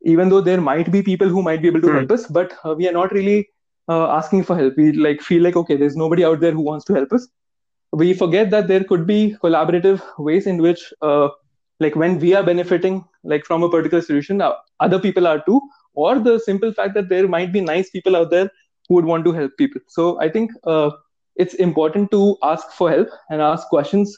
[0.03, 1.97] even though there might be people who might be able to Hmm.
[1.97, 3.49] help us, but uh, we are not really
[3.89, 4.77] uh, asking for help.
[4.77, 7.27] We like feel like okay, there's nobody out there who wants to help us.
[7.91, 11.29] We forget that there could be collaborative ways in which uh,
[11.79, 15.61] like when we are benefiting like from a particular solution, uh, other people are too,
[15.93, 18.49] or the simple fact that there might be nice people out there
[18.89, 19.81] who would want to help people.
[19.87, 20.51] So I think.
[20.65, 20.91] Uh,
[21.37, 24.17] it's important to ask for help and ask questions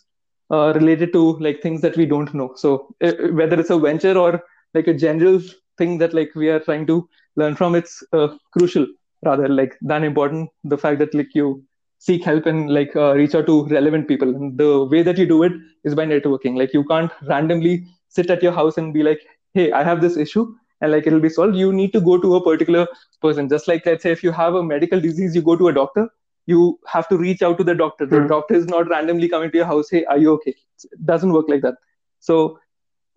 [0.54, 2.50] uh, related to like things that we don't know.
[2.63, 2.70] So
[3.08, 4.32] uh, whether it's a venture or
[4.74, 5.42] like a general
[5.78, 6.98] thing that like we are trying to
[7.36, 8.86] learn from it's uh, crucial
[9.26, 11.63] rather like than important the fact that like you
[11.98, 14.30] seek help and like uh, reach out to relevant people.
[14.36, 16.58] And the way that you do it is by networking.
[16.58, 19.22] Like you can't randomly sit at your house and be like
[19.58, 20.44] hey i have this issue
[20.82, 21.56] and like it'll be solved.
[21.56, 22.88] You need to go to a particular
[23.22, 23.48] person.
[23.50, 26.10] Just like let's say if you have a medical disease you go to a doctor
[26.45, 28.06] you have to reach out to the doctor.
[28.06, 28.27] The Hmm.
[28.27, 30.56] doctor is not randomly coming to your house, hey, are you okay?
[30.84, 31.75] It doesn't work like that.
[32.19, 32.60] So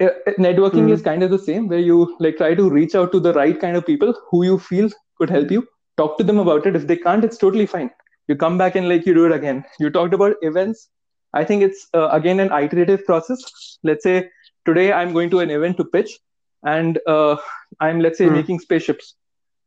[0.01, 0.09] uh,
[0.39, 0.93] networking Hmm.
[0.93, 3.59] is kind of the same, where you like try to reach out to the right
[3.61, 5.67] kind of people who you feel could help you.
[5.97, 6.77] Talk to them about it.
[6.77, 7.91] If they can't, it's totally fine.
[8.29, 9.65] You come back and like you do it again.
[9.79, 10.89] You talked about events.
[11.35, 13.43] I think it's uh, again an iterative process.
[13.83, 14.31] Let's say
[14.67, 16.19] today I'm going to an event to pitch,
[16.65, 17.37] and uh,
[17.81, 18.35] I'm let's say Hmm.
[18.37, 19.15] making spaceships,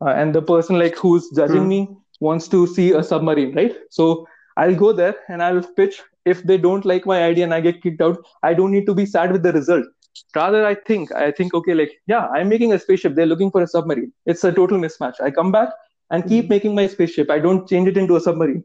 [0.06, 1.70] uh, and the person like who's judging Hmm.
[1.70, 1.88] me
[2.20, 3.76] wants to see a submarine, right?
[3.90, 4.28] So
[4.58, 6.02] I'll go there and I'll pitch.
[6.26, 8.94] If they don't like my idea and I get kicked out, I don't need to
[8.94, 9.86] be sad with the result.
[10.36, 13.16] Rather, I think, I think, okay, like, yeah, I'm making a spaceship.
[13.16, 14.12] They're looking for a submarine.
[14.26, 15.20] It's a total mismatch.
[15.22, 15.70] I come back
[16.12, 17.30] and keep making my spaceship.
[17.30, 18.64] I don't change it into a submarine,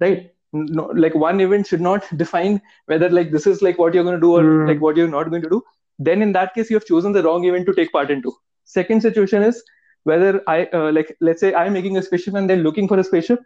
[0.00, 0.30] right?
[0.52, 4.16] No, like one event should not define whether like this is like what you're going
[4.16, 4.66] to do or Hmm.
[4.66, 5.62] like what you're not going to do.
[5.98, 8.32] Then in that case, you have chosen the wrong event to take part into.
[8.64, 9.62] Second situation is
[10.10, 13.04] whether I uh, like let's say I'm making a spaceship and they're looking for a
[13.10, 13.40] spaceship,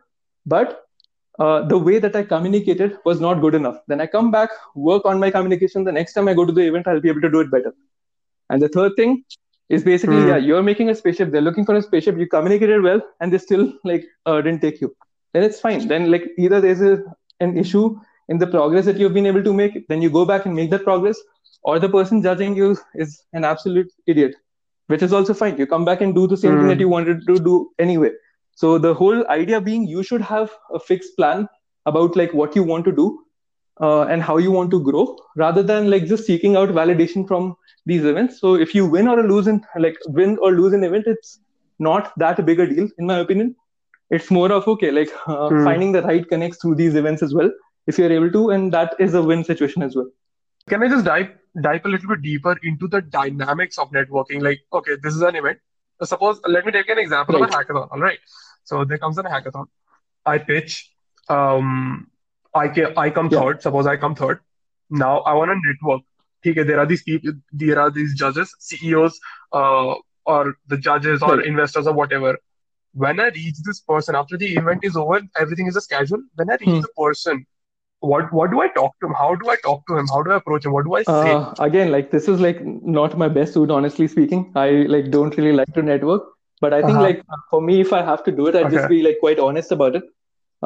[0.54, 0.74] but
[1.38, 3.78] uh, the way that I communicated was not good enough.
[3.88, 5.84] Then I come back, work on my communication.
[5.90, 7.72] The next time I go to the event, I'll be able to do it better.
[8.50, 9.24] And the third thing
[9.76, 10.28] is basically, Hmm.
[10.30, 11.30] yeah, you're making a spaceship.
[11.34, 12.18] They're looking for a spaceship.
[12.22, 14.94] You communicated well, and they still like uh, didn't take you.
[15.34, 15.86] Then it's fine.
[15.92, 16.94] Then like either there's a,
[17.46, 17.84] an issue
[18.34, 19.78] in the progress that you've been able to make.
[19.92, 21.22] Then you go back and make that progress,
[21.70, 22.68] or the person judging you
[23.06, 24.36] is an absolute idiot,
[24.92, 25.58] which is also fine.
[25.58, 26.72] You come back and do the same thing Hmm.
[26.72, 28.10] that you wanted to do anyway.
[28.62, 31.48] So the whole idea being you should have a fixed plan
[31.86, 33.06] about like what you want to do
[33.80, 37.56] uh, and how you want to grow rather than like just seeking out validation from
[37.86, 38.40] these events.
[38.40, 41.40] So if you win or lose in like win or lose an event, it's
[41.78, 43.56] not that big a deal in my opinion.
[44.10, 45.64] It's more of okay, like uh, Hmm.
[45.64, 47.50] finding the right connects through these events as well,
[47.86, 50.08] if you're able to, and that is a win situation as well.
[50.68, 54.42] Can I just dive dive a little bit deeper into the dynamics of networking?
[54.42, 55.58] Like, okay, this is an event.
[56.00, 57.88] So suppose, let me take an example of a hackathon.
[57.90, 58.18] All right.
[58.64, 59.66] So there comes a hackathon.
[60.26, 60.90] I pitch.
[61.28, 62.08] Um,
[62.54, 63.40] I ca- I come Yeah.
[63.40, 63.62] third.
[63.62, 64.40] Suppose I come third.
[64.90, 66.02] Now I want to network.
[66.44, 67.32] Okay, there are these people.
[67.52, 69.18] There are these judges, CEOs,
[69.52, 69.94] uh,
[70.26, 71.46] or the judges or Right.
[71.46, 72.36] investors or whatever.
[72.94, 76.22] When I reach this person after the event is over, everything is just casual.
[76.34, 76.80] When I reach Hmm.
[76.80, 77.46] the person,
[78.02, 79.14] what what do I talk to him?
[79.14, 80.08] How do I talk to him?
[80.08, 80.72] How do I approach him?
[80.72, 81.36] What do I say?
[81.36, 84.52] Uh, again, like this is like not my best suit, honestly speaking.
[84.56, 86.22] I like don't really like to network,
[86.60, 87.04] but I think Uh-huh.
[87.08, 89.72] like for me, if I have to do it, I'd just be like quite honest
[89.80, 90.04] about it.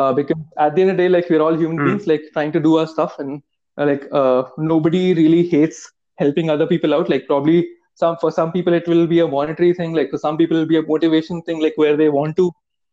[0.03, 1.85] uh, because at the end of the day like we're all human Mm.
[1.87, 3.43] beings like trying to do our stuff and
[3.81, 5.79] uh, like uh, nobody really hates
[6.23, 7.57] helping other people out like probably
[8.03, 10.61] some for some people it will be a monetary thing like for some people it
[10.65, 12.47] will be a motivation thing like where they want to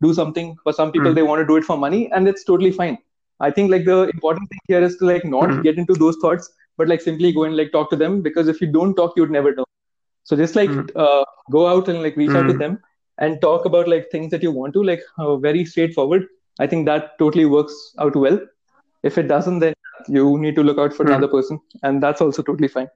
[0.07, 1.19] do something for some people Mm.
[1.19, 2.97] they want to do it for money and it's totally fine
[3.39, 5.63] i think like the important thing here is to like not Mm.
[5.63, 8.61] get into those thoughts but like simply go and like talk to them because if
[8.61, 9.65] you don't talk you'd never know
[10.23, 10.89] so just like Mm.
[10.95, 12.63] uh, go out and like reach out to Mm.
[12.63, 12.77] them
[13.19, 16.25] and talk about like things that you want to like uh, very straightforward
[16.59, 18.39] i think that totally works out well
[19.11, 19.73] if it doesn't then
[20.17, 22.89] you need to look out for another person and that's also totally fine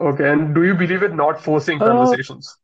[0.00, 2.56] Okay, and do you believe in not forcing Uh, conversations?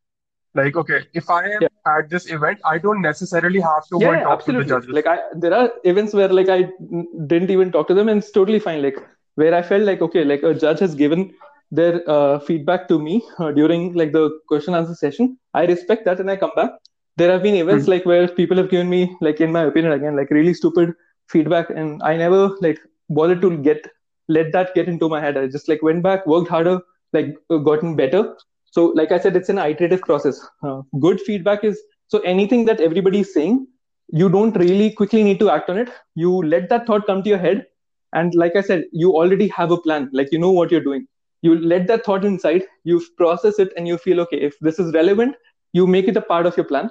[0.57, 1.69] Like, okay, if I am yeah.
[1.99, 4.69] at this event, I don't necessarily have to go and yeah talk to the absolutely.
[4.73, 4.90] judges.
[4.99, 6.59] like i there are events where like i
[6.99, 8.83] n- didn't even talk to them and it's totally fine.
[8.83, 8.99] Like
[9.42, 11.25] where i felt like okay like a judge has given
[11.71, 15.37] their uh, feedback to me uh, during like the question answer session.
[15.55, 16.71] I respect that and i come back.
[17.16, 17.92] There have been events Mm.
[17.95, 20.92] like where people have given me like in my opinion again like really stupid
[21.35, 22.79] feedback and i never like
[23.19, 23.87] bothered to get
[24.37, 25.37] let that get into my head.
[25.37, 26.81] I just like went back worked harder
[27.12, 28.23] like uh, gotten better
[28.77, 30.41] so like i said it's an iterative process.
[30.62, 33.67] Uh, good feedback is so anything that everybody is saying
[34.09, 35.91] you don't really quickly need to act on it.
[36.15, 37.67] You let that thought come to your head.
[38.12, 40.11] And like i said you already have a plan.
[40.12, 41.07] Like you know what you're doing.
[41.43, 42.65] You let that thought inside.
[42.85, 45.37] You process it and you feel okay if this is relevant
[45.73, 46.91] you make it a part of your plan.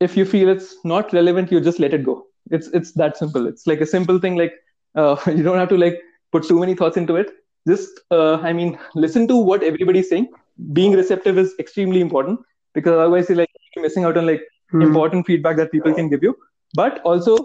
[0.00, 2.26] If you feel it's not relevant you just let it go.
[2.50, 3.46] It's it's that simple.
[3.46, 4.54] It's like a simple thing like
[4.96, 6.00] uh, you don't have to like
[6.32, 7.34] put too many thoughts into it.
[7.68, 10.28] Just uh, i mean listen to what everybody's saying
[10.72, 12.40] being receptive is extremely important
[12.74, 14.42] because otherwise you're like you're missing out on like
[14.72, 14.82] Hmm.
[14.82, 16.36] important feedback that people can give you.
[16.74, 17.36] But also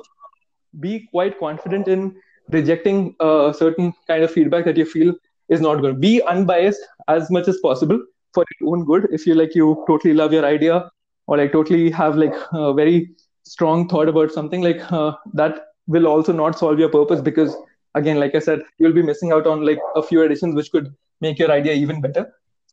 [0.80, 2.16] be quite confident in
[2.52, 5.14] rejecting a certain kind of feedback that you feel
[5.50, 6.00] is not good.
[6.00, 8.00] Be unbiased as much as possible
[8.34, 9.08] for your own good.
[9.12, 10.90] If you like you totally love your idea
[11.28, 13.10] or like totally have like a very
[13.44, 17.56] strong thought about something like uh, that will also not solve your purpose because
[17.96, 20.94] again like i said you'll be missing out on like a few additions which could
[21.22, 22.26] make your idea even better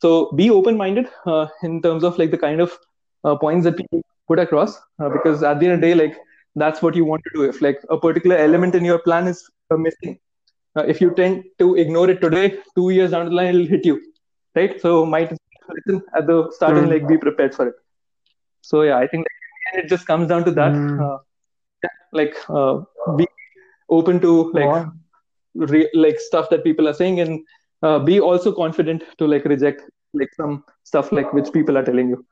[0.02, 0.10] so
[0.40, 2.72] be open minded uh, in terms of like the kind of
[3.24, 6.16] uh, points that people put across uh, because at the end of the day like
[6.56, 9.40] that's what you want to do if like a particular element in your plan is
[9.72, 10.18] uh, missing
[10.76, 13.84] uh, if you tend to ignore it today two years down the line it'll hit
[13.90, 13.96] you
[14.56, 15.30] right so might
[15.78, 16.94] listen at the start and Hmm.
[16.94, 17.74] like be prepared for it
[18.62, 19.26] so yeah i think
[19.74, 21.04] like, it just comes down to that Hmm.
[21.04, 21.16] uh,
[22.12, 22.78] like uh,
[23.16, 23.26] be
[23.90, 24.92] open to like Wow.
[25.54, 27.40] re- like stuff that people are saying and
[27.82, 29.82] uh, be also confident to like reject
[30.14, 32.24] like some stuff like which people are telling you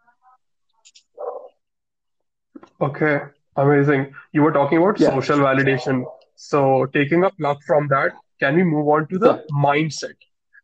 [2.80, 3.20] Okay,
[3.56, 4.12] amazing.
[4.32, 6.04] You were talking about yeah social validation.
[6.36, 10.14] So, taking a plug from that, can we move on to the mindset?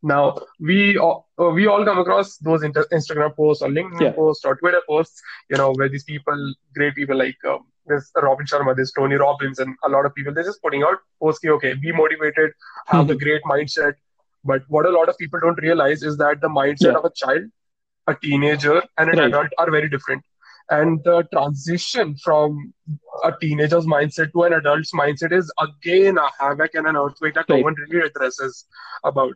[0.02, 4.12] Now, we all, uh, we all come across those inter Instagram posts or LinkedIn yeah
[4.14, 5.20] posts or Twitter posts,
[5.50, 9.58] you know, where these people, great people like um, there's Robin Sharma, there's Tony Robbins,
[9.58, 12.52] and a lot of people, they're just putting out posts, okay, be motivated,
[12.86, 13.20] have the Mhm.
[13.24, 13.94] great mindset.
[14.46, 17.10] But what a lot of people don't realize is that the mindset yeah of a
[17.14, 17.44] child,
[18.06, 20.24] a teenager, and an right adult are very different.
[20.70, 22.72] And the transition from
[23.24, 27.48] a teenager's mindset to an adult's mindset is again a havoc and an earthquake that
[27.48, 28.64] no right one really addresses
[29.04, 29.34] about.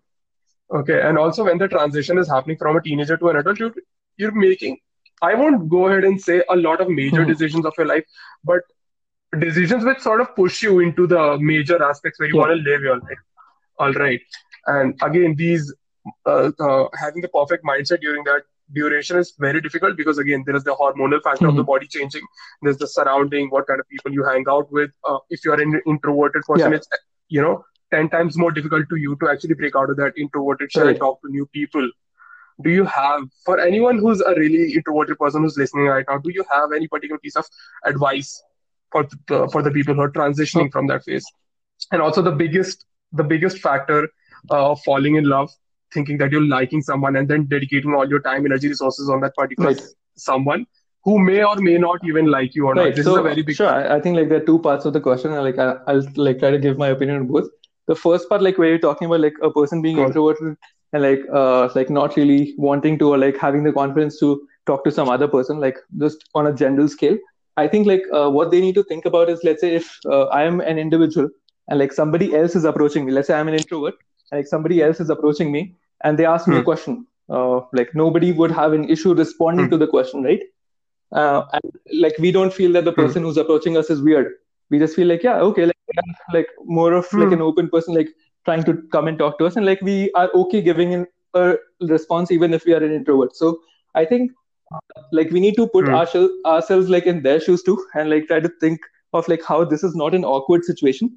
[0.74, 3.74] Okay, and also when the transition is happening from a teenager to an adult, you,
[4.16, 4.78] you're making,
[5.22, 7.26] I won't go ahead and say a lot of major Mhm.
[7.26, 8.04] decisions of your life,
[8.44, 8.62] but
[9.38, 12.70] decisions which sort of push you into the major aspects where you yeah want to
[12.70, 13.22] live your life.
[13.78, 14.20] All right.
[14.66, 15.72] And again, these
[16.26, 18.42] uh, uh, having the perfect mindset during that
[18.72, 21.66] duration is very difficult because again, there is the hormonal factor of the Mhm.
[21.66, 22.22] body changing.
[22.62, 24.90] There's the surrounding, what kind of people you hang out with.
[25.04, 26.88] Uh, if you're an introverted person, yeah it's
[27.28, 30.70] you know ten times more difficult to you to actually break out of that introverted
[30.72, 31.90] shell and right talk to new people.
[32.62, 36.18] Do you have for anyone who's a really introverted person who's listening right now?
[36.18, 37.46] Do you have any particular piece of
[37.84, 38.42] advice
[38.92, 41.24] for the, for the people who are transitioning from that phase?
[41.92, 42.84] and also the biggest
[43.20, 44.08] the biggest factor
[44.50, 45.50] uh, falling in love
[45.92, 49.34] thinking that you're liking someone and then dedicating all your time energy resources on that
[49.36, 49.80] particular right
[50.16, 50.66] someone
[51.04, 52.94] who may or may not even like you or not Right.
[52.94, 54.84] this is a So very big sure, I, I think like there are two parts
[54.84, 57.48] of the question, and like I, I'll like try to give my opinion on both.
[57.88, 59.98] The first part, like where you're talking about like a person being Cool.
[59.98, 60.56] introverted
[60.92, 64.84] and like uh like not really wanting to or like having the confidence to talk
[64.84, 67.16] to some other person, like just on a general scale.
[67.56, 70.24] I think like uh, what they need to think about is let's say if uh,
[70.26, 71.28] I am an individual
[71.68, 73.94] and like somebody else is approaching me, let's say I'm an introvert
[74.32, 76.62] like somebody else is approaching me and they ask me a Hmm.
[76.62, 79.70] question, uh, like nobody would have an issue responding Hmm.
[79.70, 80.40] to the question, right?
[81.12, 81.62] uh, and
[82.00, 83.12] like we don't feel that the Hmm.
[83.12, 84.28] person who's approaching us is weird
[84.70, 85.76] we just feel like yeah okay like
[86.32, 88.08] like more of like an open person like
[88.44, 91.54] trying to come and talk to us and like we are okay giving in a
[91.88, 93.58] response even if we are an introvert so
[93.94, 94.30] i think
[95.12, 98.40] like we need to put ourselves ourselves like in their shoes too and like try
[98.40, 98.80] to think
[99.12, 101.10] of like how this is not an awkward situation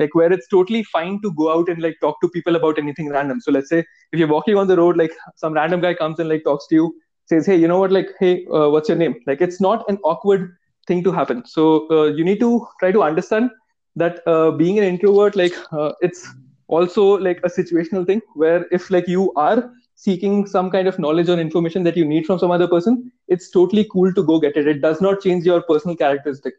[0.00, 3.10] like where it's totally fine to go out and like talk to people about anything
[3.10, 3.40] random.
[3.40, 3.80] So let's say
[4.12, 6.76] if you're walking on the road like some random guy comes and like talks to
[6.76, 6.94] you
[7.26, 7.92] says hey you know what?
[7.92, 9.16] Like hey uh, what's your name?
[9.26, 11.44] Like it's not an awkward thing to happen.
[11.46, 13.50] So uh, you need to try to understand
[13.96, 16.26] that uh, being an introvert like uh, it's
[16.68, 21.28] also like a situational thing where if like you are seeking some kind of knowledge
[21.28, 24.56] or information that you need from some other person it's totally cool to go get
[24.56, 24.66] it.
[24.66, 26.54] It does not change your personal characteristic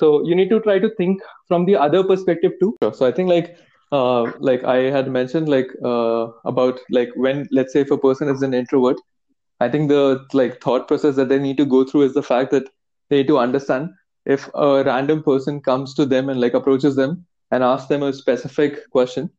[0.00, 2.76] so you need to try to think from the other perspective too.
[2.92, 3.56] So i think like
[3.92, 8.28] uh, like i had mentioned like uh, about like when let's say if a person
[8.34, 8.98] is an introvert
[9.60, 10.02] i think the
[10.40, 12.68] like thought process that they need to go through is the fact that
[13.08, 13.90] they need to understand
[14.36, 18.12] if a random person comes to them and like approaches them and asks them a
[18.12, 19.30] specific question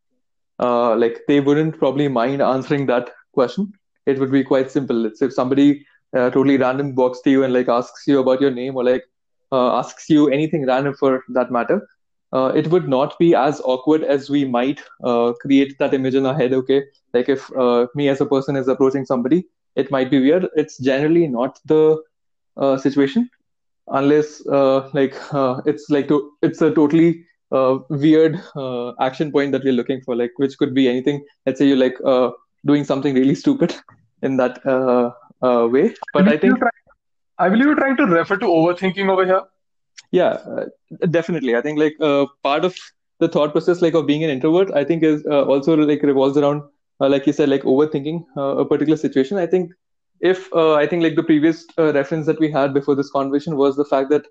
[0.60, 3.72] uh, like they wouldn't probably mind answering that question.
[4.06, 5.10] It would be quite simple.
[5.14, 5.86] Say if somebody
[6.16, 9.04] uh, totally random walks to you and like asks you about your name or like
[9.52, 11.88] uh, asks you anything random for that matter,
[12.34, 16.26] uh, it would not be as awkward as we might uh, create that image in
[16.26, 16.54] our head.
[16.54, 16.84] Okay,
[17.14, 20.48] like if uh, me as a person is approaching somebody, it might be weird.
[20.56, 22.02] It's generally not the
[22.58, 23.30] uh, situation,
[23.88, 29.52] unless uh, like uh, it's like to, it's a totally uh, weird uh, action point
[29.52, 31.24] that we're looking for, like which could be anything.
[31.46, 32.32] Let's say you're like uh,
[32.66, 33.76] doing something really stupid
[34.22, 35.12] in that uh,
[35.46, 35.94] uh, way.
[36.14, 36.85] But I think trying-
[37.38, 39.42] I believe you're trying to refer to overthinking over here.
[40.12, 40.66] yeah uh,
[41.10, 41.56] definitely.
[41.56, 42.76] I think like uh, part of
[43.20, 46.38] the thought process like of being an introvert i think is uh, also like revolves
[46.38, 46.62] around
[47.02, 49.38] uh, like you said like overthinking uh, a particular situation.
[49.38, 49.72] I think
[50.20, 53.76] if uh, i think like the previous reference that we had before this conversation was
[53.76, 54.26] the fact that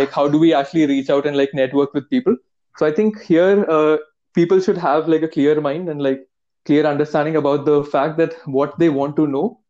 [0.00, 2.36] like how do we actually reach out and like network with people?
[2.76, 3.98] So i think here
[4.34, 6.20] people should have like a clear mind and like
[6.66, 9.61] clear understanding about the fact that what they want to know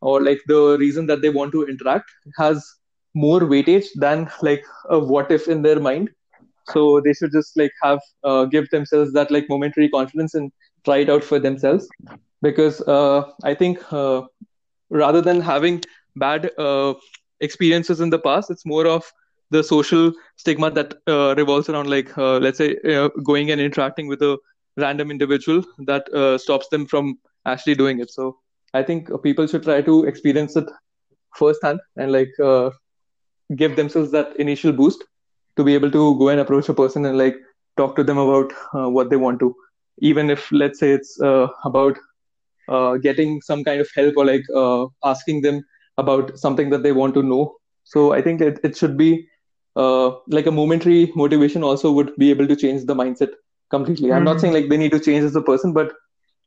[0.00, 2.64] or like the reason that they want to interact has
[3.14, 6.10] more weightage than like a what if in their mind.
[6.64, 10.50] So they should just like have uh, give themselves that like momentary confidence and
[10.84, 11.92] try it out for themselves.
[12.42, 14.22] Because uh, i think uh,
[14.90, 15.82] rather than having
[16.16, 16.94] bad uh,
[17.40, 19.10] experiences in the past it's more of
[19.50, 22.76] the social stigma that uh, revolves around like uh, let's say
[23.24, 24.38] going and interacting with a
[24.76, 26.04] random individual that
[26.40, 28.10] stops them from actually doing it.
[28.10, 28.36] So
[28.74, 30.68] i think people should try to experience it
[31.40, 32.70] firsthand and like uh,
[33.56, 35.04] give themselves that initial boost
[35.56, 37.36] to be able to go and approach a person and like
[37.76, 39.54] talk to them about uh, what they want to.
[40.00, 41.96] Even if let's say it's uh, about
[42.68, 45.62] uh, getting some kind of help or like uh, asking them
[45.98, 47.54] about something that they want to know.
[47.84, 49.26] So i think it, it should be
[49.76, 53.30] uh, like a momentary motivation also would be able to change the mindset
[53.70, 54.12] completely.
[54.12, 54.40] I'm not Mhm.
[54.40, 55.92] saying like they need to change as a person but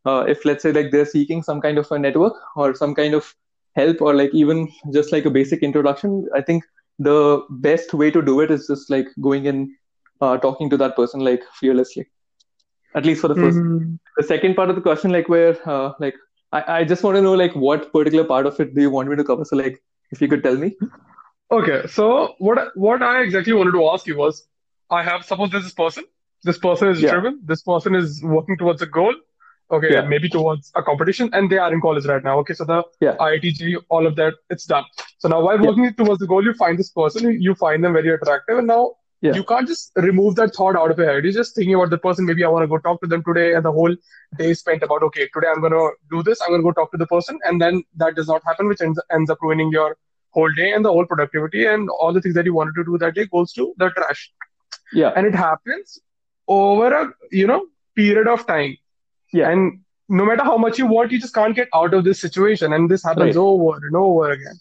[0.05, 3.13] uh, if let's say like they're seeking some kind of a network or some kind
[3.13, 3.33] of
[3.75, 6.63] help or like even just like a basic introduction i think
[6.99, 9.67] the best way to do it is just like going and
[10.21, 12.05] uh, talking to that person like fearlessly
[12.95, 13.99] at least for the first Mhm.
[14.17, 16.15] the second part of the question like where uh, like
[16.51, 19.09] I, I just want to know like what particular part of it do you want
[19.09, 19.81] me to cover so like
[20.11, 20.75] if you could tell me
[21.51, 24.47] Okay, so what what I exactly wanted to ask you was,
[24.89, 26.03] I have suppose there's this person.
[26.43, 27.05] This person is Yeah.
[27.05, 27.39] driven.
[27.43, 29.13] This person is working towards a goal.
[29.75, 30.01] Okay, Yeah.
[30.13, 32.33] maybe towards a competition, and they are in college right now.
[32.41, 33.15] Okay, so the Yeah.
[33.27, 34.85] IIT JEE, all of that, it's done.
[35.17, 35.69] So now while Yeah.
[35.69, 38.81] working towards the goal, you find this person, you- find them very attractive, and now
[39.27, 39.33] Yeah.
[39.39, 41.23] you can't just remove that thought out of your head.
[41.27, 42.25] You're just thinking about the person.
[42.31, 43.95] Maybe I want to go talk to them today, and the whole
[44.41, 45.83] day is spent about, okay, today I'm gonna
[46.15, 46.41] do this.
[46.45, 49.01] I'm gonna go talk to the person, and then that does not happen, which ends
[49.19, 49.89] ends up ruining your
[50.37, 52.97] whole day and the whole productivity and all the things that you wanted to do
[53.05, 54.21] that day goes to the trash.
[55.01, 55.91] yeah And it happens
[56.55, 57.03] over a
[57.41, 57.59] you know
[57.99, 58.71] period of time.
[59.33, 59.49] Yeah.
[59.49, 59.79] And
[60.09, 62.89] no matter how much you want, you just can't get out of this situation, and
[62.89, 63.35] this happens Right.
[63.37, 64.59] over and over again.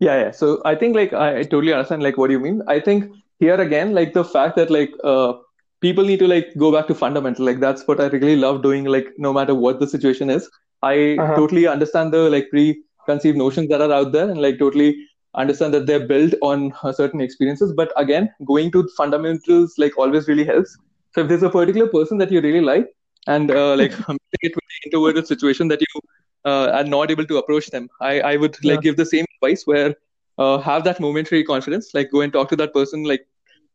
[0.00, 0.30] Yeah, yeah.
[0.30, 2.62] So I think like I, I totally understand like what you mean.
[2.68, 5.34] I think here again, like the fact that like uh
[5.80, 7.44] people need to like go back to fundamental.
[7.44, 10.48] Like that's what I really love doing, like no matter what the situation is.
[10.82, 11.34] I Uh-huh.
[11.36, 14.96] totally understand the like preconceived notions that are out there and like totally
[15.34, 17.72] understand that they're built on uh, certain experiences.
[17.76, 20.76] But again, going to fundamentals like always really helps.
[21.14, 22.88] So if there's a particular person that you really like
[23.26, 23.92] and uh, like
[24.42, 26.00] it with the introverted situation that you
[26.44, 28.82] uh, are not able to approach them, I, I would like Yeah.
[28.82, 29.94] give the same advice where
[30.38, 31.90] uh, have that momentary confidence.
[31.94, 33.26] Like go and talk to that person like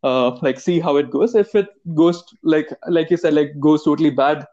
[0.04, 1.36] uh, like see how it goes.
[1.36, 4.46] If it goes like like you said like goes totally bad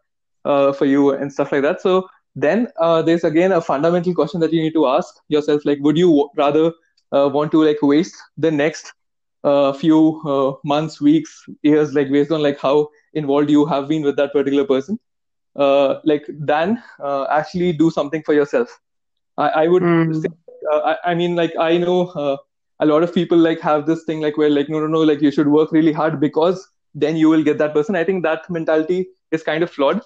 [0.45, 1.80] uh, for you and stuff like that.
[1.80, 5.78] So then uh, there's again a fundamental question that you need to ask yourself like
[5.80, 6.72] would you w- rather
[7.12, 8.93] uh, want to like waste the next
[9.45, 14.02] uh, few uh, months weeks years like based on like how involved you have been
[14.02, 14.98] with that particular person.
[15.56, 18.80] Uh, like than uh, actually do something for yourself.
[19.36, 20.12] I, I would Mm.
[20.12, 20.28] say
[20.72, 22.36] uh, I, I, mean like i know uh,
[22.80, 25.20] a lot of people like have this thing like where like no no no like
[25.20, 27.96] you should work really hard because then you will get that person.
[27.96, 30.00] I think that mentality is kind of flawed.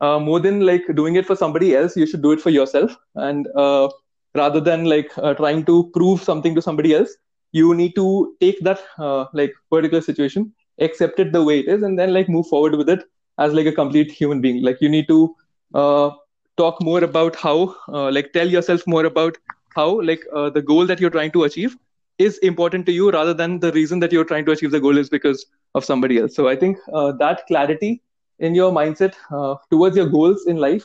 [0.00, 2.96] Uh, more than like doing it for somebody else you should do it for yourself.
[3.14, 3.88] And uh,
[4.34, 7.10] rather than like uh, trying to prove something to somebody else
[7.52, 11.82] you need to take that uh, like particular situation accept it the way it is
[11.82, 13.04] and then like move forward with it
[13.38, 14.62] as like a complete human being.
[14.62, 15.34] Like you need to
[15.74, 16.10] uh,
[16.56, 19.36] talk more about how uh, like tell yourself more about
[19.74, 20.22] how like
[20.54, 21.76] the goal that you're trying to achieve
[22.18, 24.98] is important to you rather than the reason that you're trying to achieve the goal
[24.98, 26.34] is because of somebody else.
[26.34, 26.78] So i think
[27.18, 28.02] that clarity
[28.38, 30.84] in your mindset uh, towards your goals in life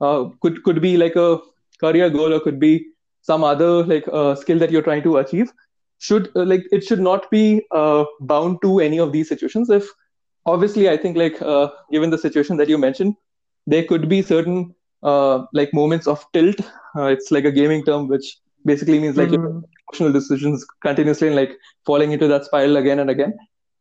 [0.00, 1.38] uh, could could be like a
[1.80, 2.86] career goal or could be
[3.22, 5.52] some other like uh, skill that you're trying to achieve
[6.06, 7.44] should uh, like it should not be
[7.80, 9.90] uh, bound to any of these situations if
[10.54, 13.14] obviously i think like uh, given the situation that you mentioned
[13.74, 14.58] there could be certain
[15.58, 16.60] like moments of tilt
[17.14, 18.28] it's like a gaming term which
[18.70, 19.58] basically means like mm-hmm.
[19.62, 21.52] emotional decisions continuously and like
[21.88, 23.34] falling into that spiral again and again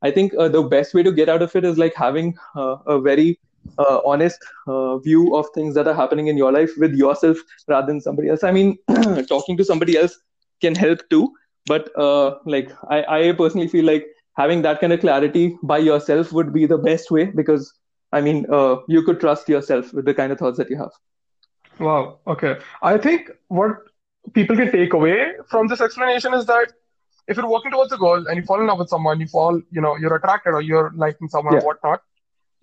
[0.03, 2.75] I think uh, the best way to get out of it is like having uh,
[2.85, 3.39] a very
[3.79, 7.37] uh, honest uh, view of things that are happening in your life with yourself
[7.69, 8.43] rather than somebody else.
[8.43, 8.77] I mean,
[9.29, 10.19] talking to somebody else
[10.61, 11.33] can help too,
[11.65, 14.05] but uh, like I, I personally feel like
[14.37, 17.73] having that kind of clarity by yourself would be the best way because
[18.13, 20.91] I mean, uh, you could trust yourself with the kind of thoughts that you have.
[21.79, 22.19] Wow.
[22.27, 22.57] Okay.
[22.83, 23.77] I think what
[24.33, 26.71] people can take away from this explanation is that
[27.27, 29.59] if you're working towards a goal and you fall in love with someone, you fall,
[29.71, 31.61] you know, you're attracted or you're liking someone yeah.
[31.61, 32.01] or whatnot,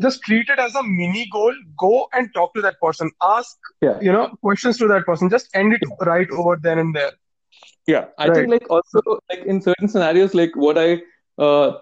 [0.01, 1.53] just treat it as a mini goal.
[1.77, 3.11] Go and talk to that person.
[3.21, 3.99] Ask, yeah.
[4.01, 5.29] you know, questions to that person.
[5.29, 7.13] Just end it right over then and there.
[7.93, 8.35] Yeah, I right.
[8.37, 10.89] think like also like in certain scenarios, like what I
[11.39, 11.73] uh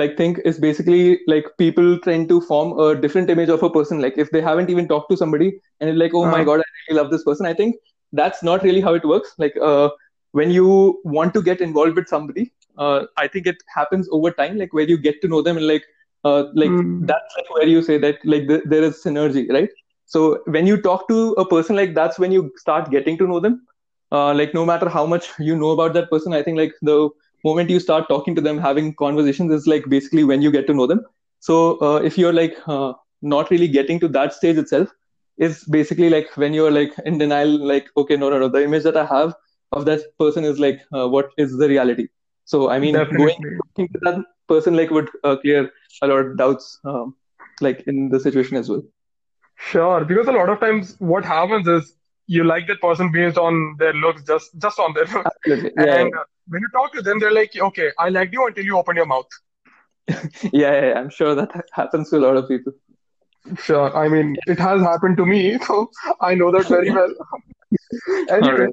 [0.00, 4.00] like think is basically like people trying to form a different image of a person.
[4.06, 6.38] Like if they haven't even talked to somebody and like, oh uh-huh.
[6.38, 7.52] my god, I really love this person.
[7.52, 7.76] I think
[8.12, 9.34] that's not really how it works.
[9.44, 9.88] Like uh
[10.32, 12.44] when you want to get involved with somebody
[12.84, 15.66] uh, i think it happens over time like where you get to know them and
[15.66, 15.84] like
[16.24, 17.06] uh, like mm.
[17.06, 19.70] that's like where you say that like the, there is synergy right
[20.14, 23.40] so when you talk to a person like that's when you start getting to know
[23.46, 23.56] them
[24.12, 27.08] uh, like no matter how much you know about that person i think like the
[27.44, 30.74] moment you start talking to them having conversations is like basically when you get to
[30.74, 31.02] know them.
[31.40, 32.92] So uh, if you're like uh,
[33.22, 34.88] not really getting to that stage itself
[35.38, 38.84] is basically like when you're like in denial like okay no no no the image
[38.84, 39.34] that i have
[39.72, 42.08] of that person is like uh, what is the reality.
[42.44, 43.58] So i mean Definitely.
[43.76, 45.70] going to that person like would uh, clear
[46.02, 47.14] a lot of doubts um,
[47.60, 48.82] like in the situation as well.
[49.56, 51.94] Sure because a lot of times what happens is
[52.26, 55.70] you like that person based on their looks just just on their looks Absolutely.
[55.76, 56.20] Yeah, and yeah.
[56.20, 58.96] Uh, when you talk to them they're like okay i liked you until you open
[58.96, 59.28] your mouth
[60.08, 62.72] yeah, yeah, i'm sure that happens to a lot of people
[63.62, 67.14] sure i mean it has happened to me so i know that very well
[68.30, 68.68] anyway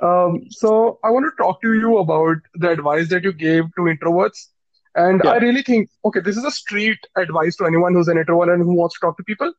[0.00, 3.82] um, so I want to talk to you about the advice that you gave to
[3.82, 4.46] introverts.
[4.94, 5.30] And yeah.
[5.30, 8.62] I really think, okay, this is a street advice to anyone who's an introvert and
[8.62, 9.52] who wants to talk to people.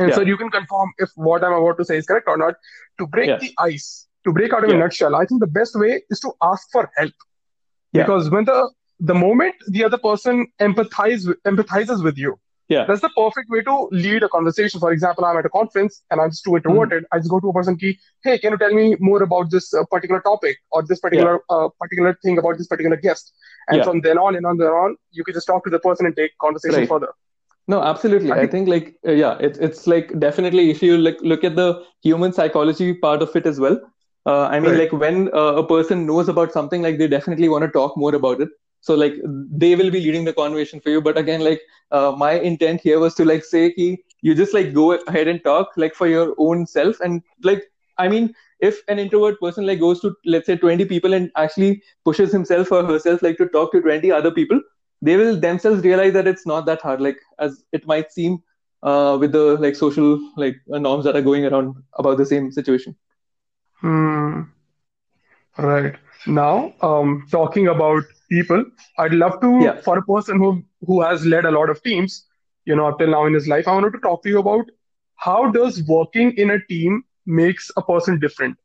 [0.00, 0.14] And yeah.
[0.16, 2.54] so you can confirm if what I'm about to say is correct or not.
[2.98, 3.38] To break yeah.
[3.38, 6.32] the ice, to break out of a nutshell, I think the best way is to
[6.42, 7.12] ask for help.
[7.92, 8.02] Yeah.
[8.02, 12.38] Because when the the moment the other person empathize empathizes with you,
[12.70, 12.84] yeah.
[12.86, 14.78] That's the perfect way to lead a conversation.
[14.78, 17.02] For example, I'm at a conference and I'm just too introverted.
[17.02, 17.06] Mm.
[17.10, 19.74] I just go to a person key, hey, can you tell me more about this
[19.74, 21.56] uh, particular topic or this particular yeah.
[21.56, 23.32] uh, particular thing about this particular guest?
[23.66, 23.82] And yeah.
[23.82, 26.14] from then on and on and on, you can just talk to the person and
[26.14, 26.88] take conversation right.
[26.88, 27.12] further.
[27.70, 28.30] No, absolutely.
[28.32, 31.56] I, I think, like uh, yeah, it's it's like definitely if you like look at
[31.56, 31.68] the
[32.02, 33.78] human psychology part of it as well.
[34.26, 34.80] Uh, I mean, right.
[34.80, 38.14] like when uh, a person knows about something, like they definitely want to talk more
[38.14, 38.50] about it
[38.80, 39.14] so like
[39.50, 41.60] they will be leading the conversation for you but again like
[41.92, 45.42] uh, my intent here was to like say ki, you just like go ahead and
[45.44, 47.64] talk like for your own self and like
[47.98, 51.82] i mean if an introvert person like goes to let's say 20 people and actually
[52.04, 54.60] pushes himself or herself like to talk to 20 other people
[55.02, 58.38] they will themselves realize that it's not that hard like as it might seem
[58.82, 62.50] uh, with the like social like uh, norms that are going around about the same
[62.50, 62.94] situation
[63.80, 64.42] hmm
[65.58, 65.96] right
[66.26, 68.64] now um talking about people.
[68.98, 69.80] I'd love to, yeah.
[69.84, 72.26] for a person who who has led a lot of teams,
[72.64, 74.66] you know, up till now in his life, I wanted to talk to you about
[75.16, 78.56] how does working in a team makes a person different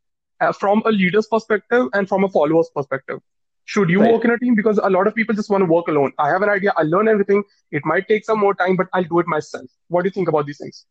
[0.41, 3.19] uh, from a leader's perspective and from a follower's perspective.
[3.65, 4.13] Should you right.
[4.13, 4.55] work in a team?
[4.55, 6.11] Because a lot of people just want to work alone.
[6.19, 6.73] I have an idea.
[6.77, 7.43] I learn everything.
[7.71, 9.65] It might take some more time, but I'll do it myself.
[9.87, 10.85] What do you think about these things?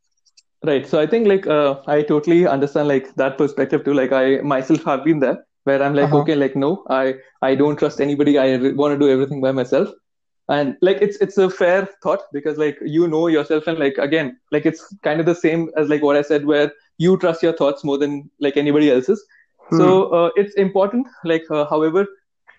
[0.64, 0.86] Right.
[0.86, 3.94] So I think like uh, I totally understand like that perspective too.
[3.94, 6.18] Like I myself have been there where I'm like, uh-huh.
[6.18, 8.38] okay, like no, I I don't trust anybody.
[8.38, 9.90] I re- want to do everything by myself,
[10.48, 14.38] and like it's it's a fair thought because like you know yourself and like again
[14.52, 17.52] like it's kind of the same as like what I said where you trust your
[17.52, 19.24] thoughts more than like anybody else's.
[19.68, 19.78] Hmm.
[19.78, 21.06] So uh, it's important.
[21.24, 22.06] Like, uh, however,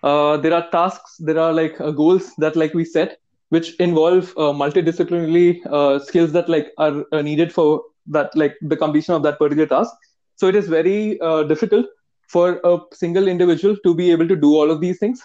[0.06, 3.18] uh, there are tasks, there are like uh, goals that like we set,
[3.50, 9.14] which involve uh, multidisciplinary uh, skills that like are needed for that like the completion
[9.14, 9.92] of that particular task.
[10.36, 11.86] So it is very difficult
[12.28, 15.22] for a single individual to be able to do all of these things.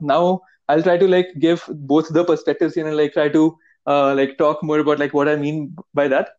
[0.00, 3.56] now I'll try to like give both the perspectives, know, like try to
[3.86, 6.30] like talk more about like what I mean by that.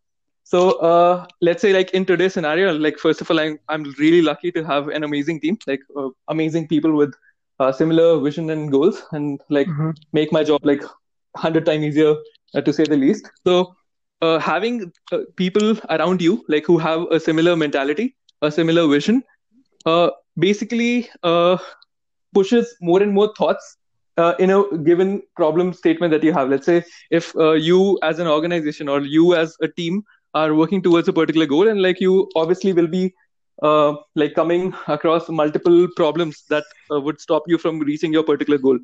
[0.44, 4.22] So uh, let's say like in today's scenario, like first of all, I'm, I'm really
[4.22, 7.14] lucky to have an amazing team, like uh, amazing people with
[7.60, 9.90] uh, similar vision and goals, and like mm-hmm.
[10.12, 10.82] make my job like
[11.36, 12.14] hundred times easier
[12.54, 13.30] uh, to say the least.
[13.46, 13.74] So
[14.22, 19.22] uh, having uh, people around you like who have a similar mentality, a similar vision,
[20.38, 21.08] basically
[22.34, 23.78] pushes more and more thoughts
[24.18, 28.18] uh, in a given problem statement that you have let's say if uh, you as
[28.18, 30.02] an organization or you as a team
[30.34, 33.14] are working towards a particular goal and like you obviously will be
[33.62, 38.58] uh, like coming across multiple problems that uh, would stop you from reaching your particular
[38.58, 38.78] goal.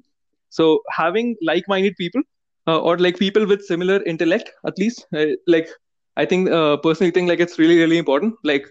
[0.48, 2.22] So having like-minded people
[2.66, 5.68] uh, or like people with similar intellect at least uh, like
[6.16, 8.34] i think uh, personally think like it's really really important.
[8.44, 8.66] Like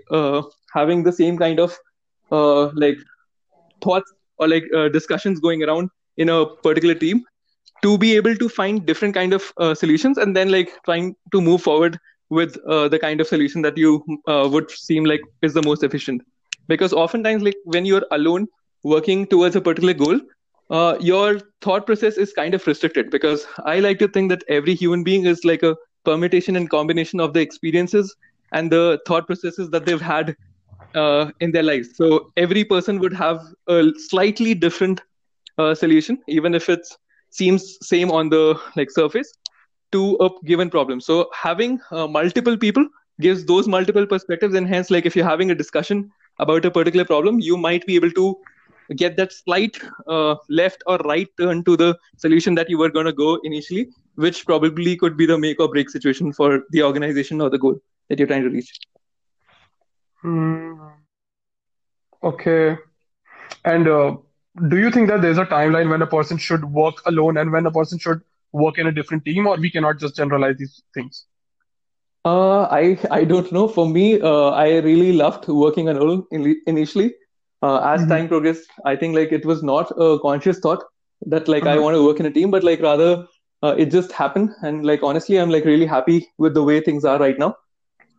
[0.74, 1.78] having the same kind of
[2.76, 2.98] like
[3.84, 7.24] thoughts or like discussions going around in a particular team
[7.84, 11.62] to be able to find different kind of solutions and then like trying to move
[11.62, 12.00] forward
[12.34, 15.84] with uh, the kind of solution that you uh, would seem like is the most
[15.84, 16.22] efficient.
[16.68, 18.48] Because oftentimes like when you're alone
[18.84, 20.20] working towards a particular goal
[20.70, 23.10] uh, your thought process is kind of restricted.
[23.12, 25.76] Because i like to think that every human being is like a
[26.06, 28.16] permutation and combination of the experiences
[28.52, 30.36] and the thought processes that they've had
[30.96, 31.90] uh, in their lives.
[31.96, 35.02] So every person would have a slightly different
[35.58, 36.82] uh, solution even if it
[37.30, 39.34] seems same on the like surface
[39.94, 41.02] to a given problem.
[41.02, 42.88] So having uh, multiple people
[43.22, 47.06] gives those multiple perspectives, and hence, like if you're having a discussion about a particular
[47.06, 48.36] problem, you might be able to
[48.96, 49.78] get that slight
[50.08, 53.90] uh, left or right turn to the solution that you were going to go initially,
[54.16, 57.80] which probably could be the make or break situation for the organization or the goal
[58.10, 58.72] that you're trying to reach.
[60.22, 60.74] Hmm.
[62.24, 62.78] Okay.
[63.66, 64.18] And uh,
[64.68, 67.66] do you think that there's a timeline when a person should work alone and when
[67.66, 68.22] a person should
[68.54, 71.26] work in a different team, or we cannot just generalize these things?
[72.26, 73.68] Uh, I I don't know.
[73.68, 77.14] For me, uh, I really loved working alone in, initially.
[77.62, 78.10] Uh, as mm-hmm.
[78.10, 80.84] time progressed, I think like it was not a conscious thought
[81.26, 81.80] that like mm-hmm.
[81.80, 83.26] I want to work in a team, but like rather
[83.64, 84.52] uh, it just happened.
[84.62, 87.56] And like honestly, I'm like really happy with the way things are right now.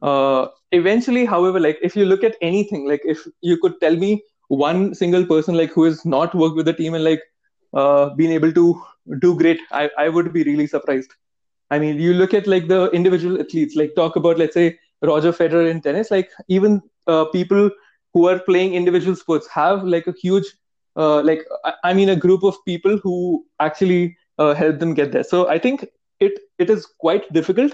[0.02, 4.22] Uh, eventually, however, like if you look at anything, like if you could tell me
[4.48, 7.22] one single person like who has not worked with the team and like
[7.72, 8.82] uh, been able to
[9.18, 11.12] do great, I, I would be really surprised.
[11.70, 15.32] I mean, you look at like the individual athletes, like talk about, let's say, Roger
[15.32, 17.70] Federer in tennis, like even uh, people
[18.12, 20.44] who are playing individual sports have like a huge,
[20.96, 25.12] uh, like, I, I, mean, a group of people who actually uh, help them get
[25.12, 25.24] there.
[25.24, 25.86] So I think
[26.20, 27.72] it it is quite difficult,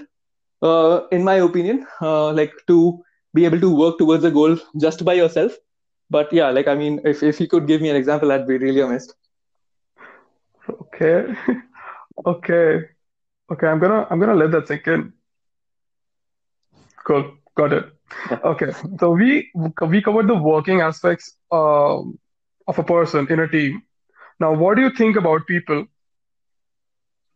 [0.61, 3.03] uh, in my opinion, uh, like to
[3.33, 5.53] be able to work towards a goal just by yourself.
[6.09, 8.57] But yeah, like, I mean, if, if you could give me an example, I'd be
[8.57, 9.13] really amazed.
[10.69, 11.25] Okay.
[12.25, 12.81] Okay.
[13.51, 15.13] Okay, I'm gonna I'm gonna let that sink in.
[17.05, 17.37] Cool.
[17.55, 17.85] Got it.
[18.43, 18.71] Okay.
[18.99, 19.49] So we
[19.81, 22.19] we covered the working aspects um,
[22.67, 23.81] of a person in a team.
[24.39, 25.85] Now, what do you think about people,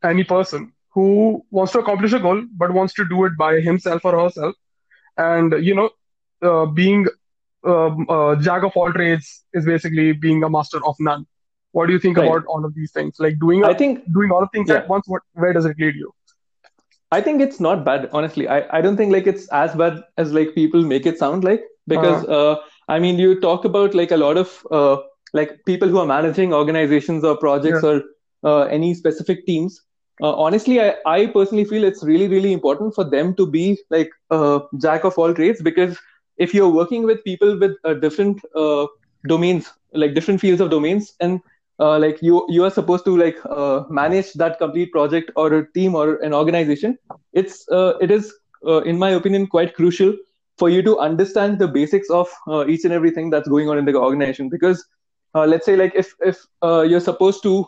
[0.03, 4.03] any person who wants to accomplish a goal but wants to do it by himself
[4.05, 4.55] or herself,
[5.17, 5.89] and you know,
[6.41, 7.05] uh, being
[7.65, 11.25] um, uh, jack of all trades is basically being a master of none.
[11.75, 12.27] What do you think right.
[12.27, 13.17] about all of these things?
[13.19, 14.75] Like doing, a, I think doing all of things yeah.
[14.75, 15.07] at once.
[15.07, 16.11] What, where does it lead you?
[17.11, 18.47] I think it's not bad, honestly.
[18.47, 21.63] I, I don't think like it's as bad as like people make it sound like
[21.87, 22.51] because uh-huh.
[22.51, 22.55] uh,
[22.87, 24.97] I mean you talk about like a lot of uh,
[25.33, 27.89] like people who are managing organizations or projects yeah.
[27.89, 28.03] or
[28.43, 29.81] uh, any specific teams.
[30.21, 34.11] Uh, honestly, I, I personally feel it's really really important for them to be like
[34.31, 35.97] a jack of all trades because
[36.37, 38.87] if you're working with people with uh, different uh,
[39.27, 41.41] domains, like different fields of domains, and
[41.79, 45.71] uh, like you you are supposed to like uh, manage that complete project or a
[45.73, 46.97] team or an organization.
[47.33, 48.33] It's uh, it is
[48.65, 50.13] uh, in my opinion quite crucial
[50.57, 53.85] for you to understand the basics of uh, each and everything that's going on in
[53.85, 54.49] the organization.
[54.49, 54.85] Because
[55.33, 57.67] uh, let's say like if if you're supposed to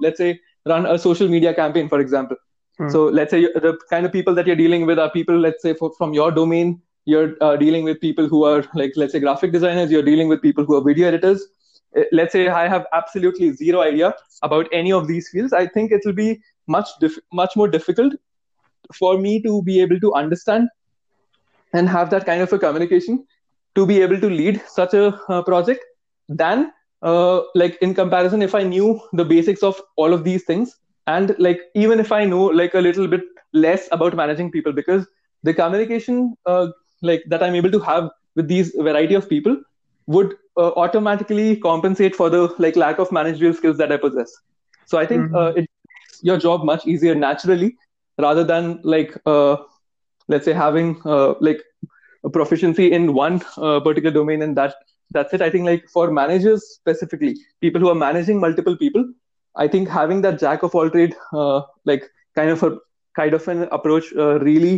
[0.00, 2.36] let's say run a social media campaign for example.
[2.76, 2.88] Hmm.
[2.88, 5.74] so let's say the kind of people that you're dealing with are people let's say
[5.74, 6.80] for, from your domain.
[7.06, 9.92] You're dealing with people who are like let's say graphic designers.
[9.92, 11.46] You're dealing with people who are video editors
[12.12, 16.02] let's say I have absolutely zero idea about any of these fields, I think it
[16.04, 18.14] will be much dif- much more difficult
[18.94, 20.68] for me to be able to understand
[21.72, 23.26] and have that kind of a communication
[23.74, 25.84] to be able to lead such a uh, project
[26.28, 26.72] than
[27.02, 30.76] uh, like in comparison if i knew the basics of all of these things
[31.06, 33.22] and like even if i know like a little bit
[33.52, 35.06] less about managing people because
[35.42, 36.66] the communication uh,
[37.02, 39.56] like that i'm able to have with these variety of people
[40.06, 44.32] would uh, automatically compensate for the like lack of managerial skills that i possess
[44.86, 45.34] so i think Mhm.
[45.34, 47.76] uh, it makes your job much easier naturally
[48.18, 49.56] rather than like uh,
[50.28, 51.62] let's say having uh, like
[52.24, 54.74] a proficiency in one uh, particular domain and that
[55.16, 59.04] that's it i think like for managers specifically people who are managing multiple people
[59.56, 62.04] i think having that jack of all trade uh, like
[62.36, 62.70] kind of a
[63.20, 64.74] kind of an approach uh, really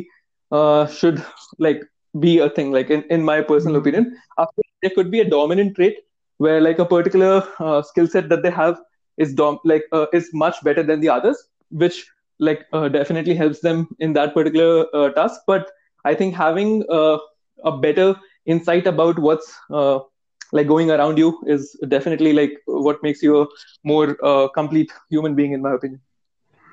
[0.59, 1.23] uh, should
[1.67, 1.83] like
[2.21, 3.83] be a thing like in, in my personal Mhm.
[3.83, 5.97] opinion After, there could be a dominant trait
[6.39, 8.79] where like a particular uh, skill set that they have
[9.19, 12.07] is dom- like uh, is much better than the others which
[12.39, 15.71] like uh, definitely helps them in that particular uh, task but
[16.05, 17.19] i think having uh,
[17.65, 18.15] a better
[18.47, 19.99] insight about what's uh,
[20.53, 23.47] like going around you is definitely like what makes you a
[23.93, 26.01] more uh, complete human being in my opinion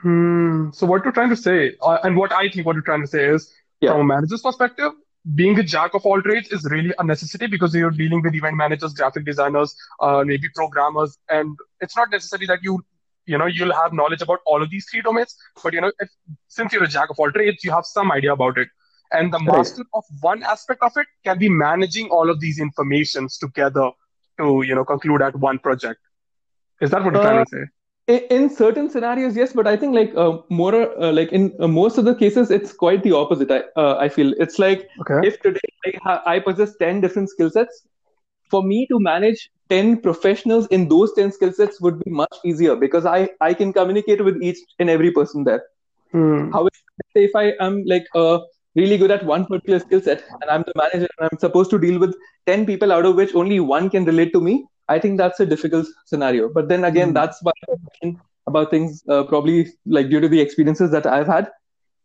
[0.02, 0.70] Hmm.
[0.72, 3.08] So what you're trying to say, uh, and what I think what you're trying to
[3.08, 3.52] say is,
[3.82, 3.94] Yeah.
[3.94, 4.92] from a manager's perspective,
[5.36, 8.56] being a jack of all trades is really a necessity because you're dealing with event
[8.58, 12.84] managers, graphic designers, uh, maybe programmers, and it's not necessary that you,
[13.26, 15.36] you know, you'll have knowledge about all of these three domains.
[15.64, 16.10] But you know, if,
[16.48, 18.68] since you're a jack of all trades, you have some idea about it,
[19.12, 19.64] and the Right.
[19.64, 23.92] master of one aspect of it can be managing all of these informations together
[24.40, 26.00] to, you know, conclude at one project.
[26.82, 27.64] Is that what you're trying to say?
[28.08, 31.98] In certain scenarios yes but i think like uh, more uh, like in uh, most
[31.98, 35.22] of the cases it's quite the opposite i uh, i feel it's like Okay.
[35.30, 37.84] if today I, ha- I possess 10 different skill sets
[38.52, 42.76] for me to manage 10 professionals in those 10 skill sets would be much easier
[42.86, 45.64] because i i can communicate with each and every person there
[46.12, 46.52] Hmm.
[46.52, 48.40] However, let's if I am like uh,
[48.76, 51.80] really good at one particular skill set and I'm the manager and I'm supposed to
[51.80, 52.16] deal with
[52.48, 55.46] 10 people out of which only one can relate to me, I think that's a
[55.46, 56.50] difficult scenario.
[56.50, 57.22] But then again, Hmm.
[57.22, 57.54] that's why
[58.48, 61.52] about things uh, probably like due to the experiences that I've had.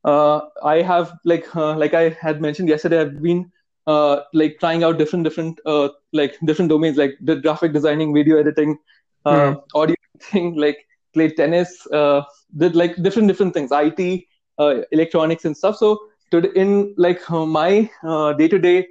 [0.05, 3.51] Uh, I have like uh, like I had mentioned yesterday, I've been
[3.87, 8.39] uh, like trying out different different uh, like different domains like the graphic designing, video
[8.39, 8.79] editing,
[9.25, 10.79] uh, audio thing, like
[11.15, 12.23] played tennis, uh,
[12.57, 14.27] did like different different things, IT,
[14.59, 15.77] uh, electronics and stuff.
[15.77, 15.99] So
[16.31, 17.91] to in like my
[18.39, 18.89] day to day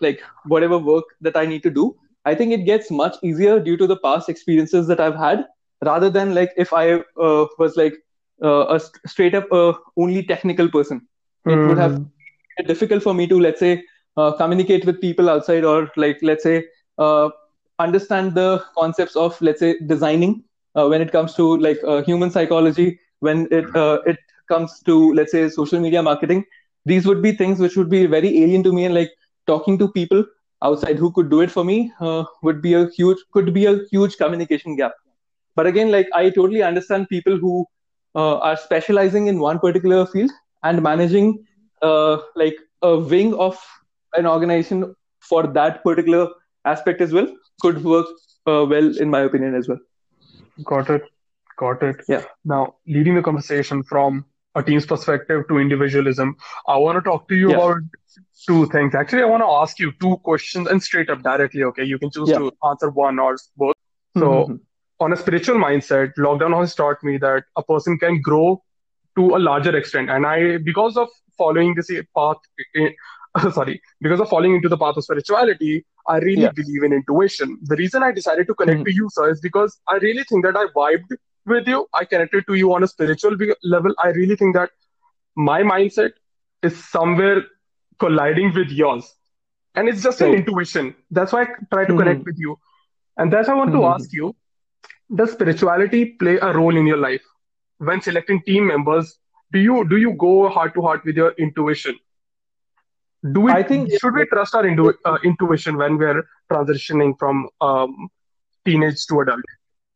[0.00, 3.76] like whatever work that I need to do, I think it gets much easier due
[3.76, 5.44] to the past experiences that I've had,
[5.84, 7.94] rather than like if I uh, was like
[8.42, 11.06] uh, a st- straight up uh, only technical person.
[11.48, 12.12] It would have Hmm.
[12.56, 13.82] been difficult for me to let's say
[14.16, 16.64] uh, communicate with people outside or like let's say
[16.98, 17.28] uh,
[17.78, 20.42] understand the concepts of let's say designing
[20.76, 24.18] uh, when it comes to like uh, human psychology when it uh, it
[24.48, 26.44] comes to let's say social media marketing
[26.84, 29.10] these would be things which would be very alien to me and like
[29.46, 30.24] talking to people
[30.62, 33.74] outside who could do it for me uh, would be a huge could be a
[33.90, 34.92] huge communication gap
[35.56, 37.54] but again like i totally understand people who
[38.14, 40.30] uh, are specializing in one particular field
[40.62, 41.28] and managing
[41.82, 43.58] uh, like a wing of
[44.16, 44.94] an organization
[45.30, 46.28] for that particular
[46.64, 47.28] aspect as well
[47.60, 48.06] could work
[48.46, 49.78] uh, well in my opinion as well
[50.64, 51.02] Got it.
[51.58, 51.96] Got it.
[52.08, 52.24] Yeah.
[52.44, 54.24] Now, leading the conversation from
[54.54, 56.36] a team's perspective to individualism,
[56.66, 57.58] I want to talk to you Yeah.
[57.58, 57.78] about
[58.46, 58.94] two things.
[58.94, 61.84] Actually, I want to ask you two questions and straight up directly, okay?
[61.84, 62.38] You can choose Yeah.
[62.38, 63.74] to answer one or both.
[64.16, 64.60] So, Mhm.
[65.00, 68.62] on a spiritual mindset, lockdown has taught me that a person can grow
[69.16, 70.10] to a larger extent.
[70.10, 71.08] And I, because of
[71.38, 72.36] following this path,
[73.52, 76.50] sorry, because of falling into the path of spirituality, I really Yeah.
[76.50, 77.58] believe in intuition.
[77.62, 78.84] The reason I decided to connect Mhm.
[78.84, 81.86] to you, sir, is because I really think that I vibed with you.
[81.94, 83.94] I connected to you on a spiritual level.
[83.98, 84.70] I really think that
[85.36, 86.12] my mindset
[86.62, 87.42] is somewhere
[87.98, 89.14] colliding with yours.
[89.74, 90.94] And it's just an intuition.
[91.10, 91.98] That's why I try to Mhm.
[91.98, 92.58] connect with you.
[93.16, 93.94] And that's why I want to Mhm.
[93.94, 94.34] ask you
[95.14, 97.22] does spirituality play a role in your life
[97.78, 99.18] when selecting team members
[99.52, 101.94] do you do you go heart to heart with your intuition
[103.32, 106.22] do we I think- should we trust our intu- uh, intuition when we're
[106.52, 108.08] transitioning from um,
[108.64, 109.44] teenage to adult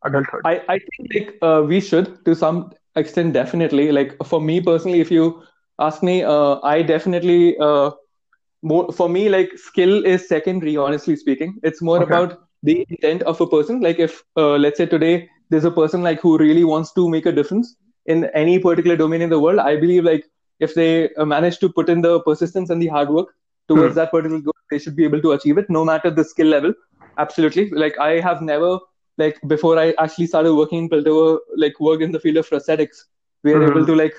[0.05, 4.61] adulthood I, I think like uh, we should to some extent definitely like for me
[4.61, 5.43] personally if you
[5.79, 7.91] ask me uh, I definitely uh,
[8.63, 11.59] more for me like skill is secondary honestly speaking.
[11.63, 12.03] It's more Okay.
[12.03, 13.81] about the intent of a person.
[13.81, 17.27] Like if uh, let's say today there's a person like who really wants to make
[17.27, 17.77] a difference
[18.07, 20.25] in any particular domain in the world I believe like
[20.61, 23.29] if they uh, manage to put in the persistence and the hard work
[23.69, 26.47] towards that particular goal they should be able to achieve it no matter the skill
[26.49, 26.73] level.
[27.19, 27.71] Absolutely.
[27.71, 28.79] Like I have never
[29.19, 32.97] like before I actually started working in Piltover, like worked in the field of prosthetics,
[33.45, 33.85] we are Mhm.
[33.85, 34.15] able to like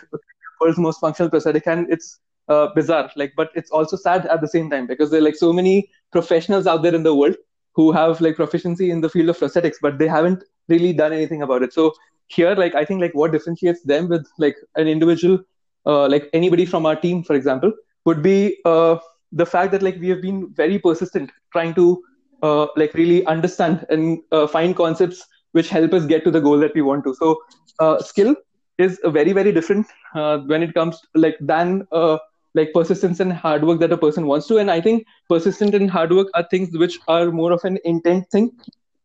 [0.60, 4.47] world's most functional prosthetic, and it's uh, bizarre like but it's also sad at the
[4.47, 7.36] same time because there are like so many professionals out there in the world
[7.76, 11.43] who have like proficiency in the field of prosthetics but they haven't really done anything
[11.43, 11.74] about it.
[11.74, 11.93] So
[12.30, 15.39] here like i think like what differentiates them with like an individual
[15.86, 17.72] uh, like anybody from our team for example
[18.05, 18.97] would be uh,
[19.32, 22.01] the fact that like we have been very persistent trying to
[22.43, 26.60] uh, like really understand and uh, find concepts which help us get to the goal
[26.60, 27.14] that we want to.
[27.16, 27.38] So
[27.80, 28.36] uh, skill
[28.80, 32.17] is very very different uh, when it comes to, like than uh,
[32.55, 34.57] like persistence and hard work that a person wants to.
[34.57, 38.30] And i think persistent and hard work are things which are more of an intent
[38.32, 38.51] thing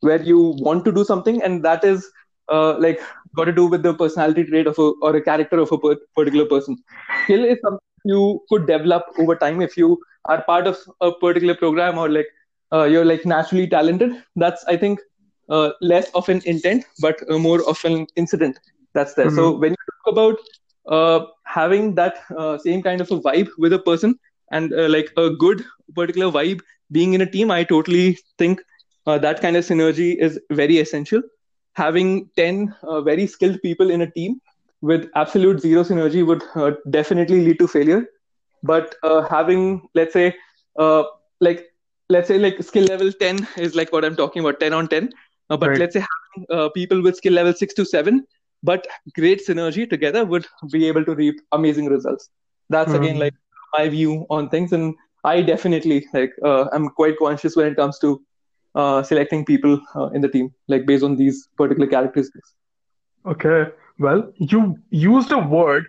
[0.00, 2.10] where you want to do something and that is
[2.48, 3.00] uh, like
[3.36, 5.78] got to do with the personality trait of a or a character of a
[6.16, 6.76] particular person.
[7.24, 11.54] Skill is something you could develop over time if you are part of a particular
[11.54, 12.26] program or like
[12.72, 14.12] uh, you're like naturally talented.
[14.36, 15.00] That's i think
[15.48, 18.58] uh, less of an intent but uh, more of an incident
[18.94, 19.36] that's there mm-hmm.
[19.36, 20.38] so when you talk about
[20.88, 24.18] uh, having that uh, same kind of a vibe with a person
[24.50, 25.64] and uh, like a good
[25.94, 26.60] particular vibe
[26.92, 28.60] being in a team i totally think
[29.06, 31.22] that kind of synergy is very essential
[31.74, 32.74] having 10
[33.04, 34.40] very skilled people in a team
[34.88, 38.02] with absolute zero synergy would uh, definitely lead to failure
[38.62, 39.62] but uh, having
[39.94, 40.34] let's say
[40.78, 41.02] uh,
[41.40, 41.64] like
[42.08, 45.10] let's say like skill level 10 is like what i'm talking about 10 on 10
[45.50, 45.78] uh, but right.
[45.78, 48.26] let's say having uh, people with skill level 6 to 7
[48.70, 48.86] but
[49.20, 52.30] great synergy together would be able to reap amazing results
[52.70, 53.02] that's mm-hmm.
[53.02, 53.34] again like
[53.76, 54.94] my view on things and
[55.32, 58.12] i definitely like uh, i'm quite conscious when it comes to
[59.08, 59.80] selecting people
[60.14, 62.54] in the team like based on these particular characteristics
[63.34, 63.64] okay
[63.98, 65.86] well, you used a word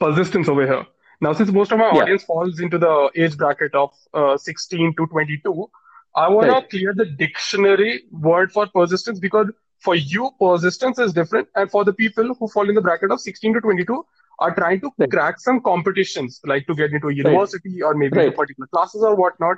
[0.00, 0.86] persistence over here.
[1.20, 2.02] Now, since most of my yeah.
[2.02, 5.70] audience falls into the age bracket of uh, 16 to 22,
[6.14, 6.62] I want right.
[6.62, 9.48] to clear the dictionary word for persistence because
[9.80, 11.48] for you, persistence is different.
[11.54, 14.04] And for the people who fall in the bracket of 16 to 22,
[14.38, 15.10] are trying to right.
[15.10, 17.88] crack some competitions, like to get into a university right.
[17.88, 18.34] or maybe right.
[18.34, 19.56] particular classes or whatnot.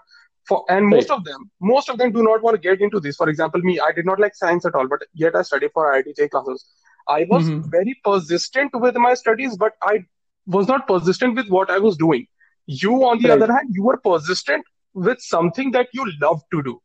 [0.49, 3.17] For, and most of them, most of them do not want to get into this.
[3.17, 5.93] For example, me, I did not like science at all, but yet I studied for
[5.93, 6.65] IIT classes.
[7.09, 7.69] I was mm-hmm.
[7.69, 10.07] very persistent with my studies, but I
[10.47, 12.27] was not persistent with what I was doing.
[12.67, 14.65] You, on the other hand, you were persistent
[14.95, 16.81] with something that you love to do.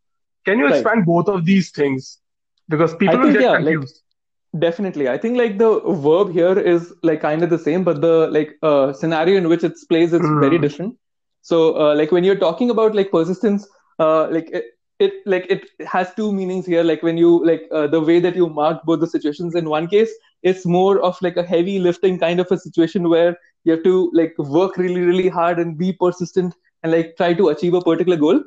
[0.46, 2.20] Can you expand both of these things?
[2.70, 4.02] Because people will get yeah, confused.
[4.54, 8.02] Like, definitely, I think like the verb here is like kind of the same, but
[8.02, 10.40] the like uh, scenario in which it plays is mm.
[10.40, 10.98] very different.
[11.42, 13.68] So, uh, like when you're talking about like persistence,
[14.00, 14.50] uh, like
[15.00, 18.36] it like it has two meanings here like when you like uh, the way that
[18.36, 20.10] you marked both the situations in one case
[20.44, 24.10] it's more of like a heavy lifting kind of a situation where you have to
[24.14, 26.54] like work really really hard and be persistent
[26.84, 28.42] and like try to achieve a particular goal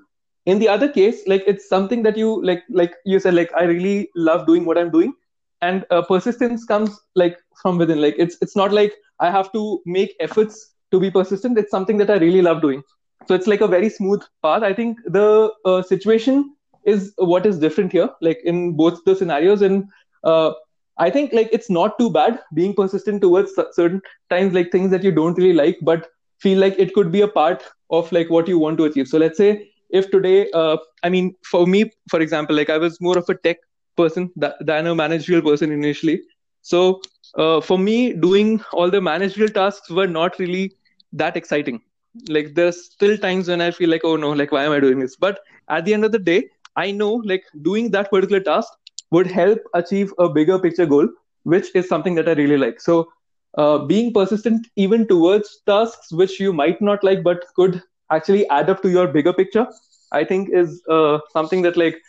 [0.48, 3.64] in the other case like it's something that you like like you said like i
[3.64, 5.14] really love doing what i'm doing.
[5.60, 8.00] And uh, persistence comes like from within.
[8.00, 11.58] Like it's it's not like i have to make efforts to be persistent.
[11.58, 12.82] It's something that i really love doing.
[13.26, 14.62] So it's like a very smooth path.
[14.62, 19.62] I think the uh, situation is what is different here like in both the scenarios.
[19.62, 19.84] And
[20.24, 20.52] uh,
[20.98, 25.04] i think like it's not too bad being persistent towards certain times like things that
[25.04, 26.08] you don't really like but
[26.46, 29.08] feel like it could be a part of like what you want to achieve.
[29.08, 33.00] So let's say if today uh, i mean for me for example like i was
[33.00, 33.58] more of a tech
[33.96, 34.30] person
[34.60, 36.22] than a managerial person initially.
[36.62, 37.00] So
[37.36, 40.72] uh, for me doing all the managerial tasks were not really
[41.12, 41.80] that exciting.
[42.28, 44.98] Like there's still times when i feel like oh no like why am i doing
[45.00, 45.16] this?
[45.16, 48.72] But at the end of the day i know like doing that particular task
[49.10, 51.08] would help achieve a bigger picture goal
[51.44, 52.80] which is something that i really like.
[52.80, 53.08] So
[53.56, 58.70] uh, being persistent even towards tasks which you might not like but could actually add
[58.70, 59.66] up to your bigger picture
[60.12, 62.00] i think is uh, something that like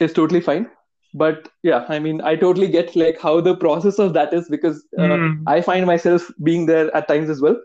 [0.00, 0.68] is totally fine
[1.14, 4.84] but yeah i mean i totally get like how the process of that is because
[4.98, 5.42] uh, mm.
[5.46, 7.56] i find myself being there at times as well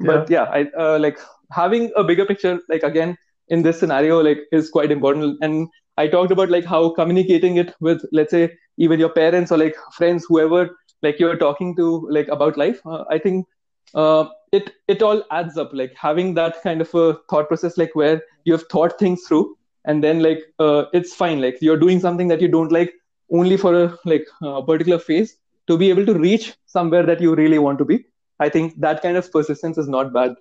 [0.00, 1.18] but yeah, I uh, like
[1.52, 2.60] having a bigger picture.
[2.68, 3.16] Like again,
[3.48, 5.38] in this scenario, like is quite important.
[5.40, 9.58] And I talked about like how communicating it with, let's say, even your parents or
[9.58, 12.80] like friends, whoever like you're talking to, like about life.
[12.86, 13.46] Uh, I think
[13.94, 15.72] uh, it it all adds up.
[15.72, 19.56] Like having that kind of a thought process, like where you have thought things through,
[19.84, 21.40] and then like uh, it's fine.
[21.40, 22.94] Like you're doing something that you don't like
[23.30, 27.34] only for a like a particular phase to be able to reach somewhere that you
[27.34, 28.04] really want to be
[28.40, 30.34] I think that kind of persistence is not bad.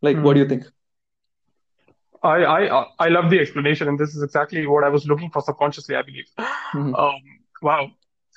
[0.00, 0.22] Like, mm.
[0.22, 0.50] what do you hmm.
[0.50, 0.64] think?
[2.24, 5.42] I, I I love the explanation, and this is exactly what I was looking for
[5.42, 6.26] subconsciously, I believe.
[6.38, 6.94] Mm-hmm.
[6.94, 7.20] Um,
[7.62, 7.90] wow.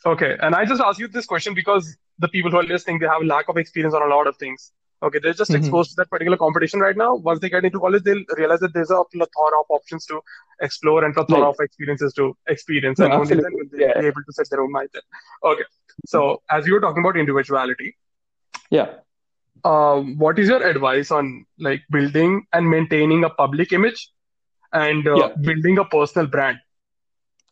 [0.06, 3.08] Okay, and I just ask you this question because the people who are listening they
[3.08, 4.72] have a lack of experience on a lot of things.
[5.04, 5.60] Okay, they're just mm-hmm.
[5.60, 7.16] exposed to that particular competition right now.
[7.16, 10.22] Once they get into college, they'll realize that there's a plethora of options to
[10.62, 11.48] explore and plethora right.
[11.50, 14.00] of experiences to experience, no, and only then will they yeah.
[14.00, 15.02] be able to set their own mindset.
[15.44, 15.64] Okay,
[16.08, 17.98] so as you were talking about individuality,
[18.70, 18.94] yeah.
[19.64, 24.10] um, what is your advice on like building and maintaining a public image
[24.72, 25.28] and uh, Yeah.
[25.42, 26.60] building a personal brand?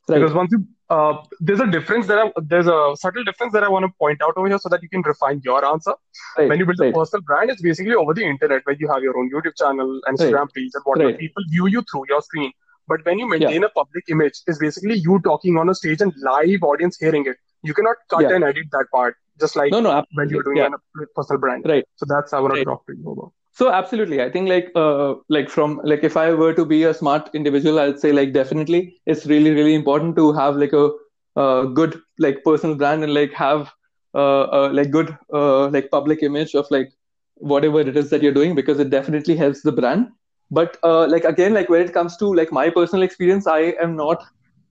[0.08, 0.20] Right.
[0.20, 3.70] Because once you uh, there's a difference that I, there's a subtle difference that I
[3.70, 5.94] want to point out over here so that you can refine your answer.
[6.38, 6.50] Right.
[6.50, 6.90] When you build Right.
[6.94, 10.02] a personal brand, it's basically over the internet where you have your own YouTube channel,
[10.08, 11.20] Instagram page, and whatever Right.
[11.20, 12.52] people view you through your screen.
[12.88, 16.14] But when you maintain a public image, it's basically you talking on a stage and
[16.22, 17.38] live audience hearing it.
[17.64, 18.36] You cannot cut Yeah.
[18.36, 20.68] and edit that part, just like No, no, when you're doing Yeah.
[21.02, 21.66] a personal brand.
[21.66, 21.86] Right.
[21.96, 23.32] So that's I want to talk to you about.
[23.54, 26.94] So absolutely, I think like uh like from like if I were to be a
[26.94, 30.90] smart individual, I'd say like definitely it's really really important to have like a
[31.38, 33.72] uh good like personal brand and like have
[34.16, 36.90] uh, uh like good uh like public image of like
[37.36, 40.08] whatever it is that you're doing because it definitely helps the brand.
[40.52, 43.96] But uh like again like when it comes to like my personal experience, I am
[43.96, 44.24] not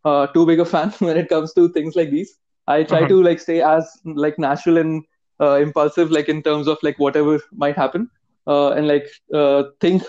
[0.05, 2.37] uh too big a fan when it comes to things like these.
[2.67, 3.07] I try Mhm.
[3.07, 5.05] to like stay as like natural and
[5.41, 8.09] uh, impulsive like in terms of like whatever might happen
[8.47, 10.03] and like uh, think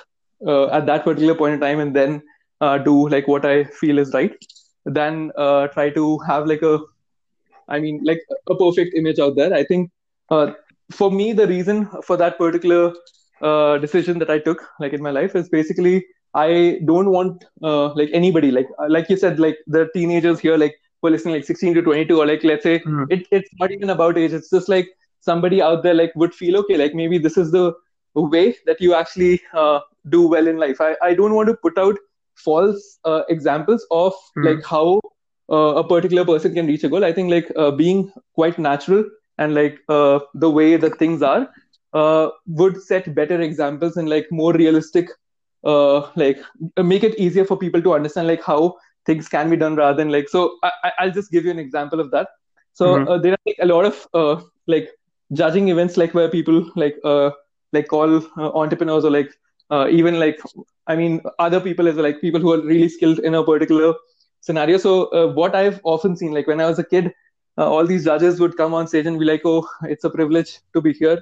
[0.45, 2.21] uh, at that particular point in time and then
[2.61, 4.31] uh, do like what I feel is right
[4.86, 6.79] than uh, try to have like a
[7.67, 8.19] I mean like
[8.49, 9.53] a perfect image out there.
[9.53, 9.91] I think
[10.29, 10.51] uh,
[10.91, 12.93] for me the reason for that particular
[13.41, 17.93] uh, decision that I took like in my life is basically I don't want uh,
[17.93, 21.45] like anybody like like you said like the teenagers here like who are listening like
[21.45, 23.07] 16 to 22 or like let's say Mhm.
[23.09, 24.88] it, it's not even about age it's just like
[25.19, 27.73] somebody out there like would feel okay like maybe this is the
[28.22, 31.78] way that you actually uh, do well in life I, I don't want to put
[31.78, 31.97] out
[32.36, 34.41] false uh, examples of Mhm.
[34.41, 34.99] like how
[35.51, 39.03] uh, a particular person can reach a goal i think like uh, being quite natural
[39.38, 41.47] and like uh, the way that things are
[41.93, 45.09] uh, would set better examples and like more realistic
[45.64, 46.39] uh, like
[46.78, 50.11] make it easier for people to understand like how things can be done rather than
[50.11, 52.28] like so I, i'll just give you an example of that
[52.74, 53.07] so Mhm.
[53.07, 54.89] uh, there are like, a lot of uh, like
[55.34, 57.32] judging events like where people like uh,
[57.74, 59.32] like all uh, entrepreneurs or like
[59.71, 60.39] uh, even like
[60.88, 63.93] i mean other people as well, like people who are really skilled in a particular
[64.41, 67.11] scenario so uh, what i've often seen like when i was a kid
[67.57, 70.59] uh, all these judges would come on stage and be like oh it's a privilege
[70.74, 71.19] to be here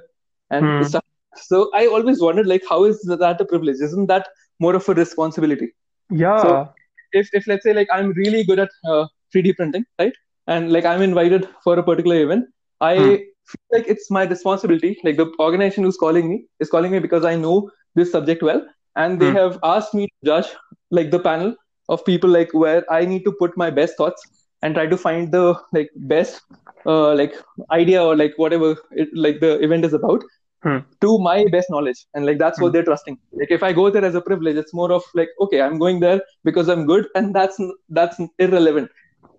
[0.50, 0.90] and Hmm.
[0.90, 1.04] stuff
[1.50, 4.28] so i always wondered like how is that a privilege isn't that
[4.60, 5.68] more of a responsibility
[6.10, 6.66] Yeah.
[6.68, 6.80] So-
[7.12, 10.12] if if let's say like I'm really good at uh, 3D printing, right?
[10.46, 12.46] And like I'm invited for a particular event,
[12.80, 13.14] I Hmm.
[13.46, 14.98] Feel like it's my responsibility.
[15.04, 18.62] Like the organization who's calling me is calling me because I know this subject well,
[18.96, 19.38] and they Hmm.
[19.38, 20.46] have asked me to judge
[20.90, 21.54] like the panel
[21.88, 24.22] of people like where I need to put my best thoughts
[24.62, 26.40] and try to find the like best
[26.86, 27.34] uh, like
[27.70, 30.22] idea or like whatever it, like the event is about
[30.62, 30.78] Hmm.
[31.02, 32.72] to my best knowledge and like that's what Hmm.
[32.72, 35.60] they're trusting like if i go there as a privilege it's more of like okay
[35.60, 38.88] i'm going there because i'm good and that's that's irrelevant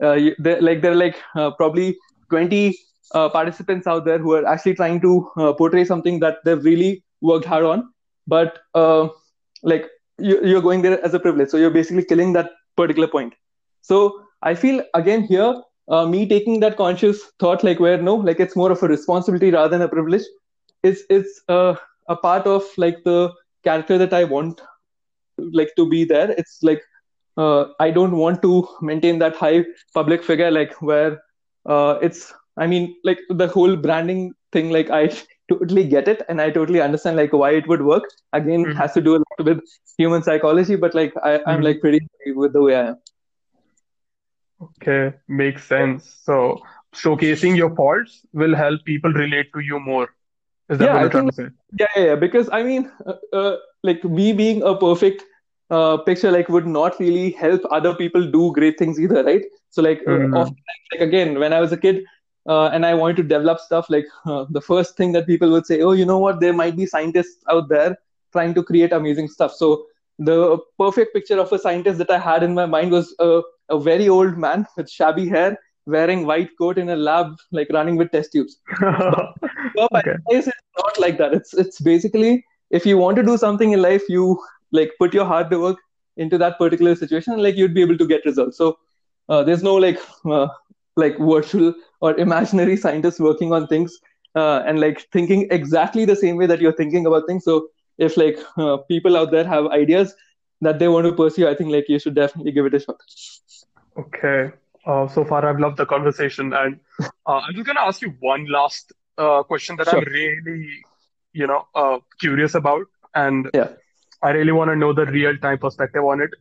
[0.04, 1.98] uh, you, they're, like there are like uh, probably
[2.30, 2.76] 20
[3.14, 7.04] uh, participants out there who are actually trying to uh, portray something that they've really
[7.22, 7.90] worked hard on.
[8.28, 9.10] But uh,
[9.64, 11.50] like you, you're going there as a privilege.
[11.50, 13.34] So you're basically killing that particular point.
[13.82, 15.54] So i feel again here
[15.88, 19.52] uh, me taking that conscious thought like where no like it's more of a responsibility
[19.52, 20.24] rather than a privilege
[20.84, 21.76] it's it's uh,
[22.10, 23.32] a part of like the
[23.64, 24.62] character that i want
[25.52, 26.32] like to be there.
[26.32, 26.82] It's like
[27.38, 31.22] uh, i don't want to maintain that high public figure like where
[31.66, 35.04] uh, it's i mean like the whole branding thing like i
[35.52, 38.82] totally get it and i totally understand like why it would work again Mhm.
[38.82, 39.60] has to do a lot with
[39.98, 41.70] human psychology but like I, i'm Mhm.
[41.70, 42.98] like pretty happy with the way i am
[44.62, 46.06] Okay, makes sense.
[46.24, 46.62] So
[46.96, 50.10] showcasing your faults will help people relate to you more.
[50.70, 51.48] Is that Yeah, what I you're trying think- to say?
[51.80, 52.16] yeah, yeah, yeah.
[52.16, 55.24] Because I mean, uh, uh, like me being a perfect
[55.70, 59.44] uh, picture, like would not really help other people do great things either, right?
[59.70, 60.34] So like, uh, Mhm.
[60.34, 60.56] often,
[60.94, 62.04] like again, when I was a kid
[62.48, 65.66] uh, and I wanted to develop stuff, like uh, the first thing that people would
[65.66, 66.40] say, oh, you know what?
[66.40, 67.98] There might be scientists out there
[68.32, 69.54] trying to create amazing stuff.
[69.54, 69.86] So
[70.20, 73.80] the perfect picture of a scientist that I had in my mind was a, a
[73.80, 78.12] very old man with shabby hair, wearing white coat in a lab, like running with
[78.12, 78.58] test tubes.
[79.76, 80.16] No, but Okay.
[80.28, 81.34] it's not like that.
[81.34, 84.40] It's it's basically if you want to do something in life, you
[84.72, 85.78] like put your hard work
[86.18, 88.58] into that particular situation, like you'd be able to get results.
[88.58, 88.78] So
[89.30, 90.48] uh, there's no like uh,
[90.96, 91.74] like virtual
[92.04, 94.00] or imaginary scientists working on things
[94.36, 97.46] uh, and like thinking exactly the same way that you're thinking about things.
[97.46, 100.16] So if like uh, people out there have ideas
[100.62, 103.00] that they want to pursue, I think like you should definitely give it a shot.
[103.98, 104.52] Okay.
[104.86, 106.80] Uh, so far, I've loved the conversation, and
[107.28, 110.86] uh, I'm just gonna ask you one last uh, question that I'm really,
[111.34, 112.86] you know, uh, curious about,
[113.16, 113.70] and Yeah.
[114.22, 116.32] I really want to know the real-time perspective on it.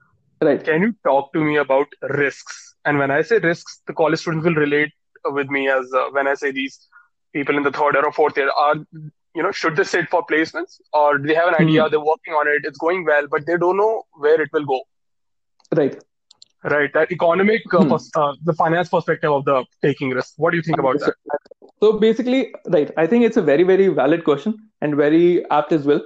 [0.41, 0.65] Right.
[0.65, 2.75] Can you talk to me about risks?
[2.85, 4.93] And when I say risks, the college students will relate
[5.25, 6.79] with me as uh, when I say these
[7.33, 8.77] people in the third year or fourth year are
[9.35, 11.85] you know, should they sit for placements or do they have an idea?
[11.85, 11.91] Hmm.
[11.91, 12.63] They're working on it.
[12.65, 14.83] It's going well, but they don't know where it will go.
[15.75, 15.97] Right.
[16.65, 16.93] Right.
[16.93, 17.91] That economic, uh, Hmm.
[17.91, 20.35] pers- uh, the finance perspective of the taking risk.
[20.37, 21.15] What do you think about that?
[21.83, 25.85] So basically, right, I think it's a very, very valid question and very apt as
[25.85, 26.03] well.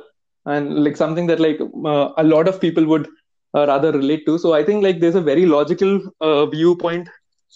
[0.46, 3.08] And like something that like uh, a lot of people would
[3.54, 4.38] uh, rather relate to.
[4.38, 7.08] So I think like there's a very logical uh, viewpoint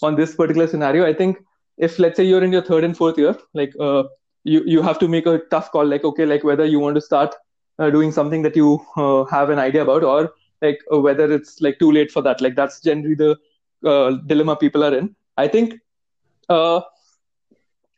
[0.03, 1.05] on this particular scenario.
[1.05, 1.37] I think
[1.81, 4.03] if let's say you're in your third and fourth year, like uh,
[4.43, 7.01] you you have to make a tough call, like okay, like whether you want to
[7.01, 7.35] start
[7.79, 11.61] uh, doing something that you uh, have an idea about, or like uh, whether it's
[11.61, 12.41] like too late for that.
[12.41, 13.37] Like that's generally the
[13.85, 15.15] uh, dilemma people are in.
[15.37, 15.75] I think
[16.49, 16.81] uh,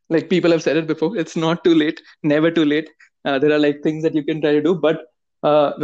[0.09, 2.89] like people have said it before it's not too late never too late
[3.25, 5.05] there are like things that you can try to do but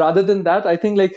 [0.04, 1.16] rather than that i think like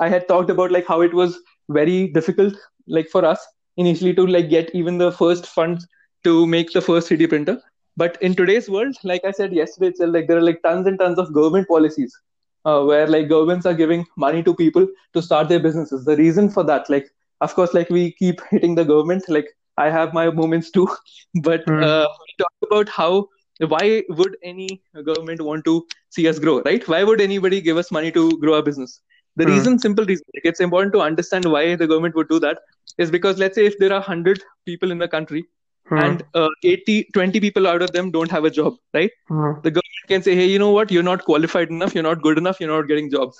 [0.00, 1.38] i had talked about like how it was
[1.68, 2.54] very difficult
[2.86, 3.46] like for us
[3.76, 5.86] initially to like get even the first funds
[6.26, 7.60] to make the first 3d printer.
[7.96, 10.98] But in today's world like i said yesterday itself like there are like tons and
[10.98, 12.16] tons of government policies
[12.64, 16.04] uh, where like governments are giving money to people to start their businesses.
[16.04, 17.06] The reason for that like
[17.40, 19.24] of course like we keep hitting the government.
[19.28, 19.48] Like
[19.78, 20.88] i have my moments too.
[21.42, 21.90] But Hmm.
[21.90, 23.28] uh, we talked about how
[23.74, 26.86] why would any government want to see us grow right?
[26.88, 29.00] Why would anybody give us money to grow our business?
[29.36, 29.66] The Hmm.
[29.66, 32.58] reason simple reason like it's important to understand why the government would do that
[32.98, 35.44] is because let's say if there are 100 people in the country
[35.88, 35.98] Hmm.
[35.98, 39.10] and uh, 80 20 people out of them don't have a job right?
[39.28, 39.52] Hmm.
[39.62, 40.90] the government can say hey you know what?
[40.90, 41.94] You're not qualified enough.
[41.94, 42.60] You're not good enough.
[42.60, 43.38] You're not getting jobs.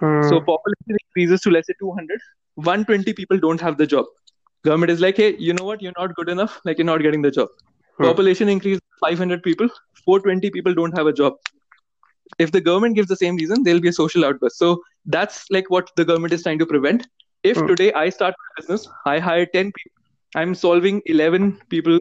[0.00, 0.22] Hmm.
[0.30, 2.20] so population increases to let's say 200
[2.54, 4.06] 120 people don't have the job.
[4.64, 5.82] Government is like hey you know what?
[5.82, 6.60] You're not good enough.
[6.64, 7.48] Like you're not getting the job.
[7.98, 8.04] Hmm.
[8.10, 9.68] population increase 500 people.
[10.04, 11.34] 420 people don't have a job.
[12.38, 14.58] If the government gives the same reason there'll be a social outburst.
[14.58, 17.06] So that's like what the government is trying to prevent.
[17.42, 17.66] If Hmm.
[17.70, 19.97] today i start my business i hire 10 people
[20.36, 21.98] i'm solving 11 people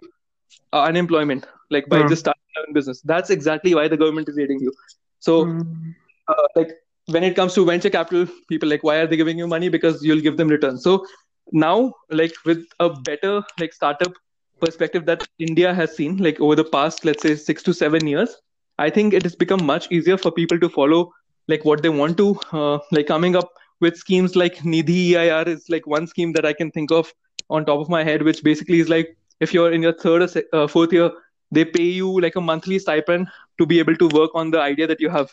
[0.73, 2.11] uh, unemployment like by Hmm.
[2.11, 3.01] just starting my own business.
[3.01, 4.71] That's exactly why the government is aiding you.
[5.19, 5.91] So Hmm.
[6.28, 6.71] uh, like
[7.07, 9.69] when it comes to venture capital people like why are they giving you money?
[9.69, 11.05] Because you'll give them returns so
[11.51, 14.13] now like with a better like startup
[14.61, 18.36] perspective that india has seen like over the past let's say 6 to 7 years
[18.78, 21.11] i think it has become much easier for people to follow
[21.47, 23.51] like what they want to uh, like coming up
[23.82, 27.13] with schemes like nidhi eir is like one scheme that i can think of
[27.49, 30.27] on top of my head which basically is like if you're in your third or
[30.27, 31.09] se- uh, fourth year
[31.51, 33.27] they pay you like a monthly stipend
[33.59, 35.29] to be able to work on the idea that you have.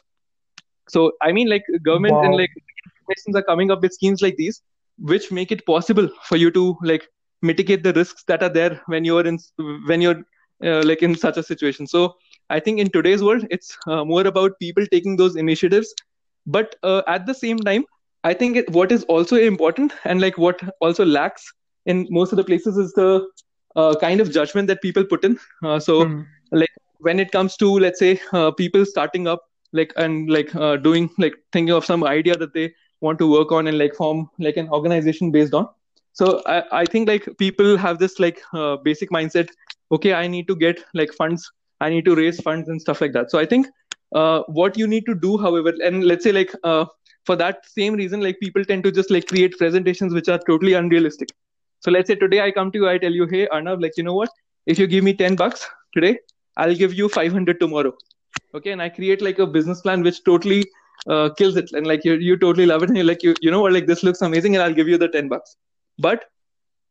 [0.88, 2.50] So I mean, like government and like
[2.86, 4.62] organizations are coming up with schemes like these,
[4.98, 7.08] which make it possible for you to like
[7.42, 9.38] mitigate the risks that are there when you're in
[9.86, 10.22] when you're
[10.64, 11.86] uh, like in such a situation.
[11.86, 12.14] So
[12.50, 15.94] I think in today's world, it's uh, more about people taking those initiatives,
[16.46, 17.84] but uh, at the same time,
[18.24, 21.52] I think it, what is also important and like what also lacks
[21.86, 23.26] in most of the places is the
[23.76, 25.38] uh, kind of judgment that people put in.
[25.64, 26.22] Uh, so Hmm.
[26.52, 30.76] like when it comes to let's say uh, people starting up like and like uh,
[30.76, 34.28] doing like thinking of some idea that they want to work on and like form
[34.38, 35.66] like an organization based on
[36.12, 39.48] so i, I think like people have this like uh, basic mindset
[39.92, 43.12] okay i need to get like funds i need to raise funds and stuff like
[43.12, 43.66] that so i think
[44.14, 46.84] uh, what you need to do however and let's say like uh,
[47.26, 50.74] for that same reason like people tend to just like create presentations which are totally
[50.74, 51.30] unrealistic
[51.84, 54.04] so let's say today i come to you i tell you hey arnav like you
[54.04, 54.30] know what?
[54.66, 55.66] If you give me 10 bucks
[55.96, 56.18] today
[56.56, 57.92] i'll give you 500 tomorrow.
[58.54, 60.70] Okay and i create like a business plan which totally
[61.10, 61.70] uh, kills it.
[61.72, 62.88] And like you you totally love it.
[62.88, 63.72] And you're like you, you know what?
[63.72, 65.56] Like this looks amazing and i'll give you the 10 bucks.
[65.98, 66.24] But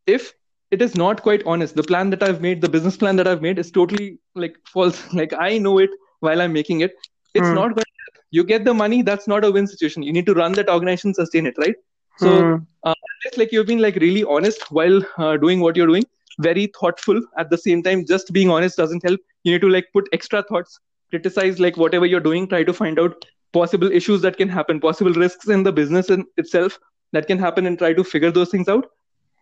[0.08, 0.34] if
[0.72, 3.42] it is not quite honest the plan that i've made the business plan that i've
[3.42, 5.02] made is totally like false.
[5.22, 5.90] Like i know it
[6.22, 6.94] while i'm making it.
[7.34, 7.62] It's Hmm.
[7.62, 10.04] not going to you get the money that's not a win situation.
[10.04, 11.76] You need to run that organization sustain it right?
[12.16, 12.93] So Hmm.
[13.26, 16.06] It's like you've been like really honest while uh, doing what you're doing.
[16.40, 17.22] Very thoughtful.
[17.38, 19.20] At the same time just being honest doesn't help.
[19.44, 20.80] You need to like put extra thoughts
[21.12, 22.48] criticize like whatever you're doing.
[22.48, 26.26] Try to find out possible issues that can happen possible risks in the business in
[26.38, 26.80] itself
[27.14, 28.86] that can happen and try to figure those things out.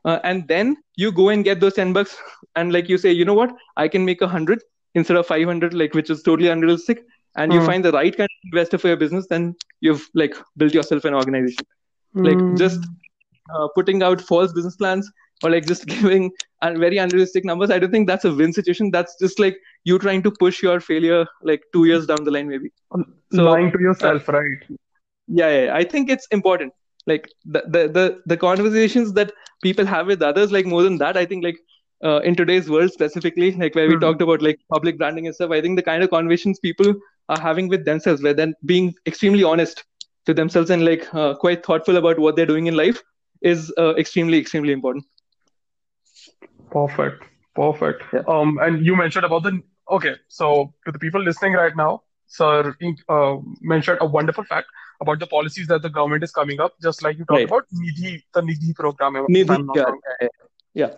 [0.06, 2.18] Uh, and then you go and get those 10 bucks
[2.56, 3.52] and like you say you know what?
[3.78, 4.62] I can make a 100
[4.96, 7.04] instead of 500 like which is totally unrealistic.
[7.36, 7.62] And you Hmm.
[7.62, 11.14] find the right kind of investor for your business then you've like built yourself an
[11.14, 11.66] organization.
[12.24, 12.58] Like Hmm.
[12.58, 12.88] just
[13.56, 15.10] uh, putting out false business plans
[15.44, 18.92] or like just giving uh, very unrealistic numbers i don't think that's a win situation
[18.92, 22.48] that's just like you trying to push your failure like two years down the line
[22.50, 22.70] maybe
[23.32, 24.64] so lying to yourself, right?
[25.28, 26.74] yeah, yeah i think it's important
[27.08, 29.32] like the, the the the conversations that
[29.64, 31.58] people have with others like more than that i think like
[32.04, 34.06] uh, in today's world specifically like where we Hmm.
[34.06, 36.94] talked about like public branding and stuff i think the kind of conversations people
[37.30, 39.84] are having with themselves where then being extremely honest
[40.26, 43.02] to themselves and like uh, quite thoughtful about what they're doing in life
[43.42, 45.06] is uh, extremely extremely important
[46.72, 47.24] Perfect.
[47.56, 48.04] Perfect.
[48.14, 48.22] Yeah.
[48.28, 50.16] Um, and you mentioned about the okay.
[50.28, 52.76] So to the people listening right now, sir
[53.10, 54.68] uh, mentioned a wonderful fact
[55.02, 57.46] about the policies that the government is coming up, just like you talked Right.
[57.46, 60.28] about Nidhi, the Nidhi program, Nidhi, yeah,
[60.74, 60.90] yeah.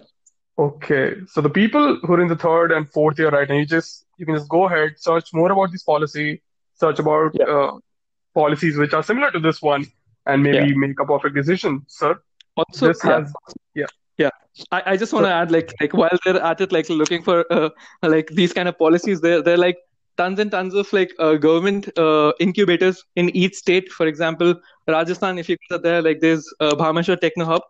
[0.60, 3.66] Okay, so the people who are in the third and fourth year, right, and you
[3.66, 6.42] just you can just go ahead, search more about this policy,
[6.76, 7.46] search about Yeah.
[7.46, 7.72] uh,
[8.36, 9.86] policies which are similar to this one,
[10.28, 10.76] and maybe Yeah.
[10.86, 12.20] make a perfect decision, sir.
[12.56, 13.34] Also, This yeah, has
[13.76, 13.86] yeah.
[14.18, 14.30] yeah.
[14.72, 17.46] I, I just want to add, like, like while they're at it, like looking for
[17.52, 17.70] uh,
[18.04, 19.78] like these kind of policies, there there are like
[20.18, 23.92] tons and tons of like uh, government uh, incubators in each state.
[23.92, 24.56] For example,
[24.88, 27.62] Rajasthan, if you go there, like there's uh, Bhamashah Techno Hub.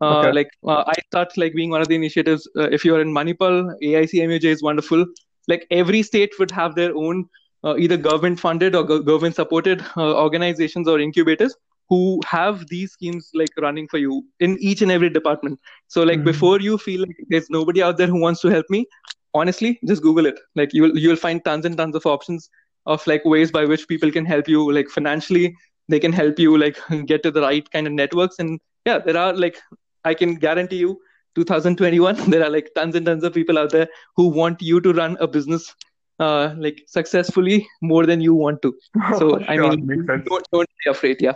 [0.00, 0.32] Uh, Okay.
[0.32, 2.48] like uh, I thought, like being one of the initiatives.
[2.58, 5.04] Uh, if you are in Manipal, AICMUJ is wonderful.
[5.48, 7.26] Like every state would have their own
[7.64, 11.54] uh, either government funded or go- government supported uh, organizations or incubators
[11.92, 15.60] who have these schemes like running for you in each and every department.
[15.96, 16.30] So like Mhm.
[16.30, 18.86] before you feel like there's nobody out there who wants to help me,
[19.34, 20.40] honestly, just Google it.
[20.62, 22.50] Like you'll you'll find tons and tons of options
[22.86, 25.54] of like ways by which people can help you like financially.
[25.88, 26.78] They can help you like
[27.12, 28.38] get to the right kind of networks.
[28.38, 29.60] And yeah, there are like
[30.04, 30.98] I can guarantee you
[31.34, 34.92] 2021 there are like tons and tons of people out there who want you to
[35.00, 35.74] run a business
[36.20, 38.74] uh like successfully more than you want to.
[39.20, 39.86] So I mean
[40.28, 41.34] don't don't be afraid, yeah.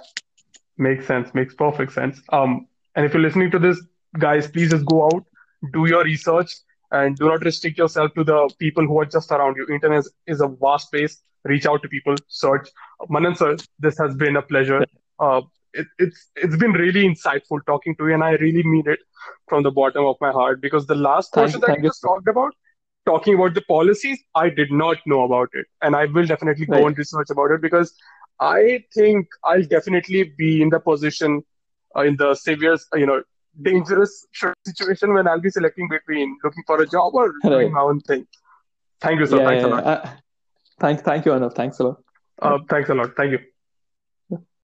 [0.78, 1.32] Makes sense.
[1.34, 2.20] Makes perfect sense.
[2.30, 3.80] Um, and if you're listening to this,
[4.18, 5.24] guys, please just go out,
[5.72, 6.52] do your research,
[6.90, 9.66] and do not restrict yourself to the people who are just around you.
[9.72, 11.22] Internet is, is a vast space.
[11.44, 12.68] Reach out to people, search.
[13.08, 14.84] Manan sir, this has been a pleasure.
[15.18, 15.42] Uh,
[15.72, 18.98] it, it's it's been really insightful talking to you, and I really mean it
[19.48, 21.88] from the bottom of my heart because the last Thank- portion that you.
[21.88, 22.52] just talked about,
[23.06, 26.78] talking about the policies, I did not know about it, and I will definitely go
[26.78, 26.86] Right.
[26.86, 27.94] and research about it because
[28.40, 31.42] I think I'll definitely be in the position,
[31.96, 33.22] uh, in the severe, uh, you know,
[33.62, 34.26] dangerous
[34.66, 37.50] situation when I'll be selecting between looking for a job or Right.
[37.50, 38.26] doing my own thing.
[39.00, 39.38] Thank you, sir.
[39.38, 39.84] Yeah, Thanks yeah, a lot.
[39.84, 40.10] Uh,
[40.80, 41.54] thank, thank you, Arnav.
[41.54, 42.02] Thanks a lot.
[42.40, 43.16] Uh, thanks a lot.
[43.16, 43.38] Thank you.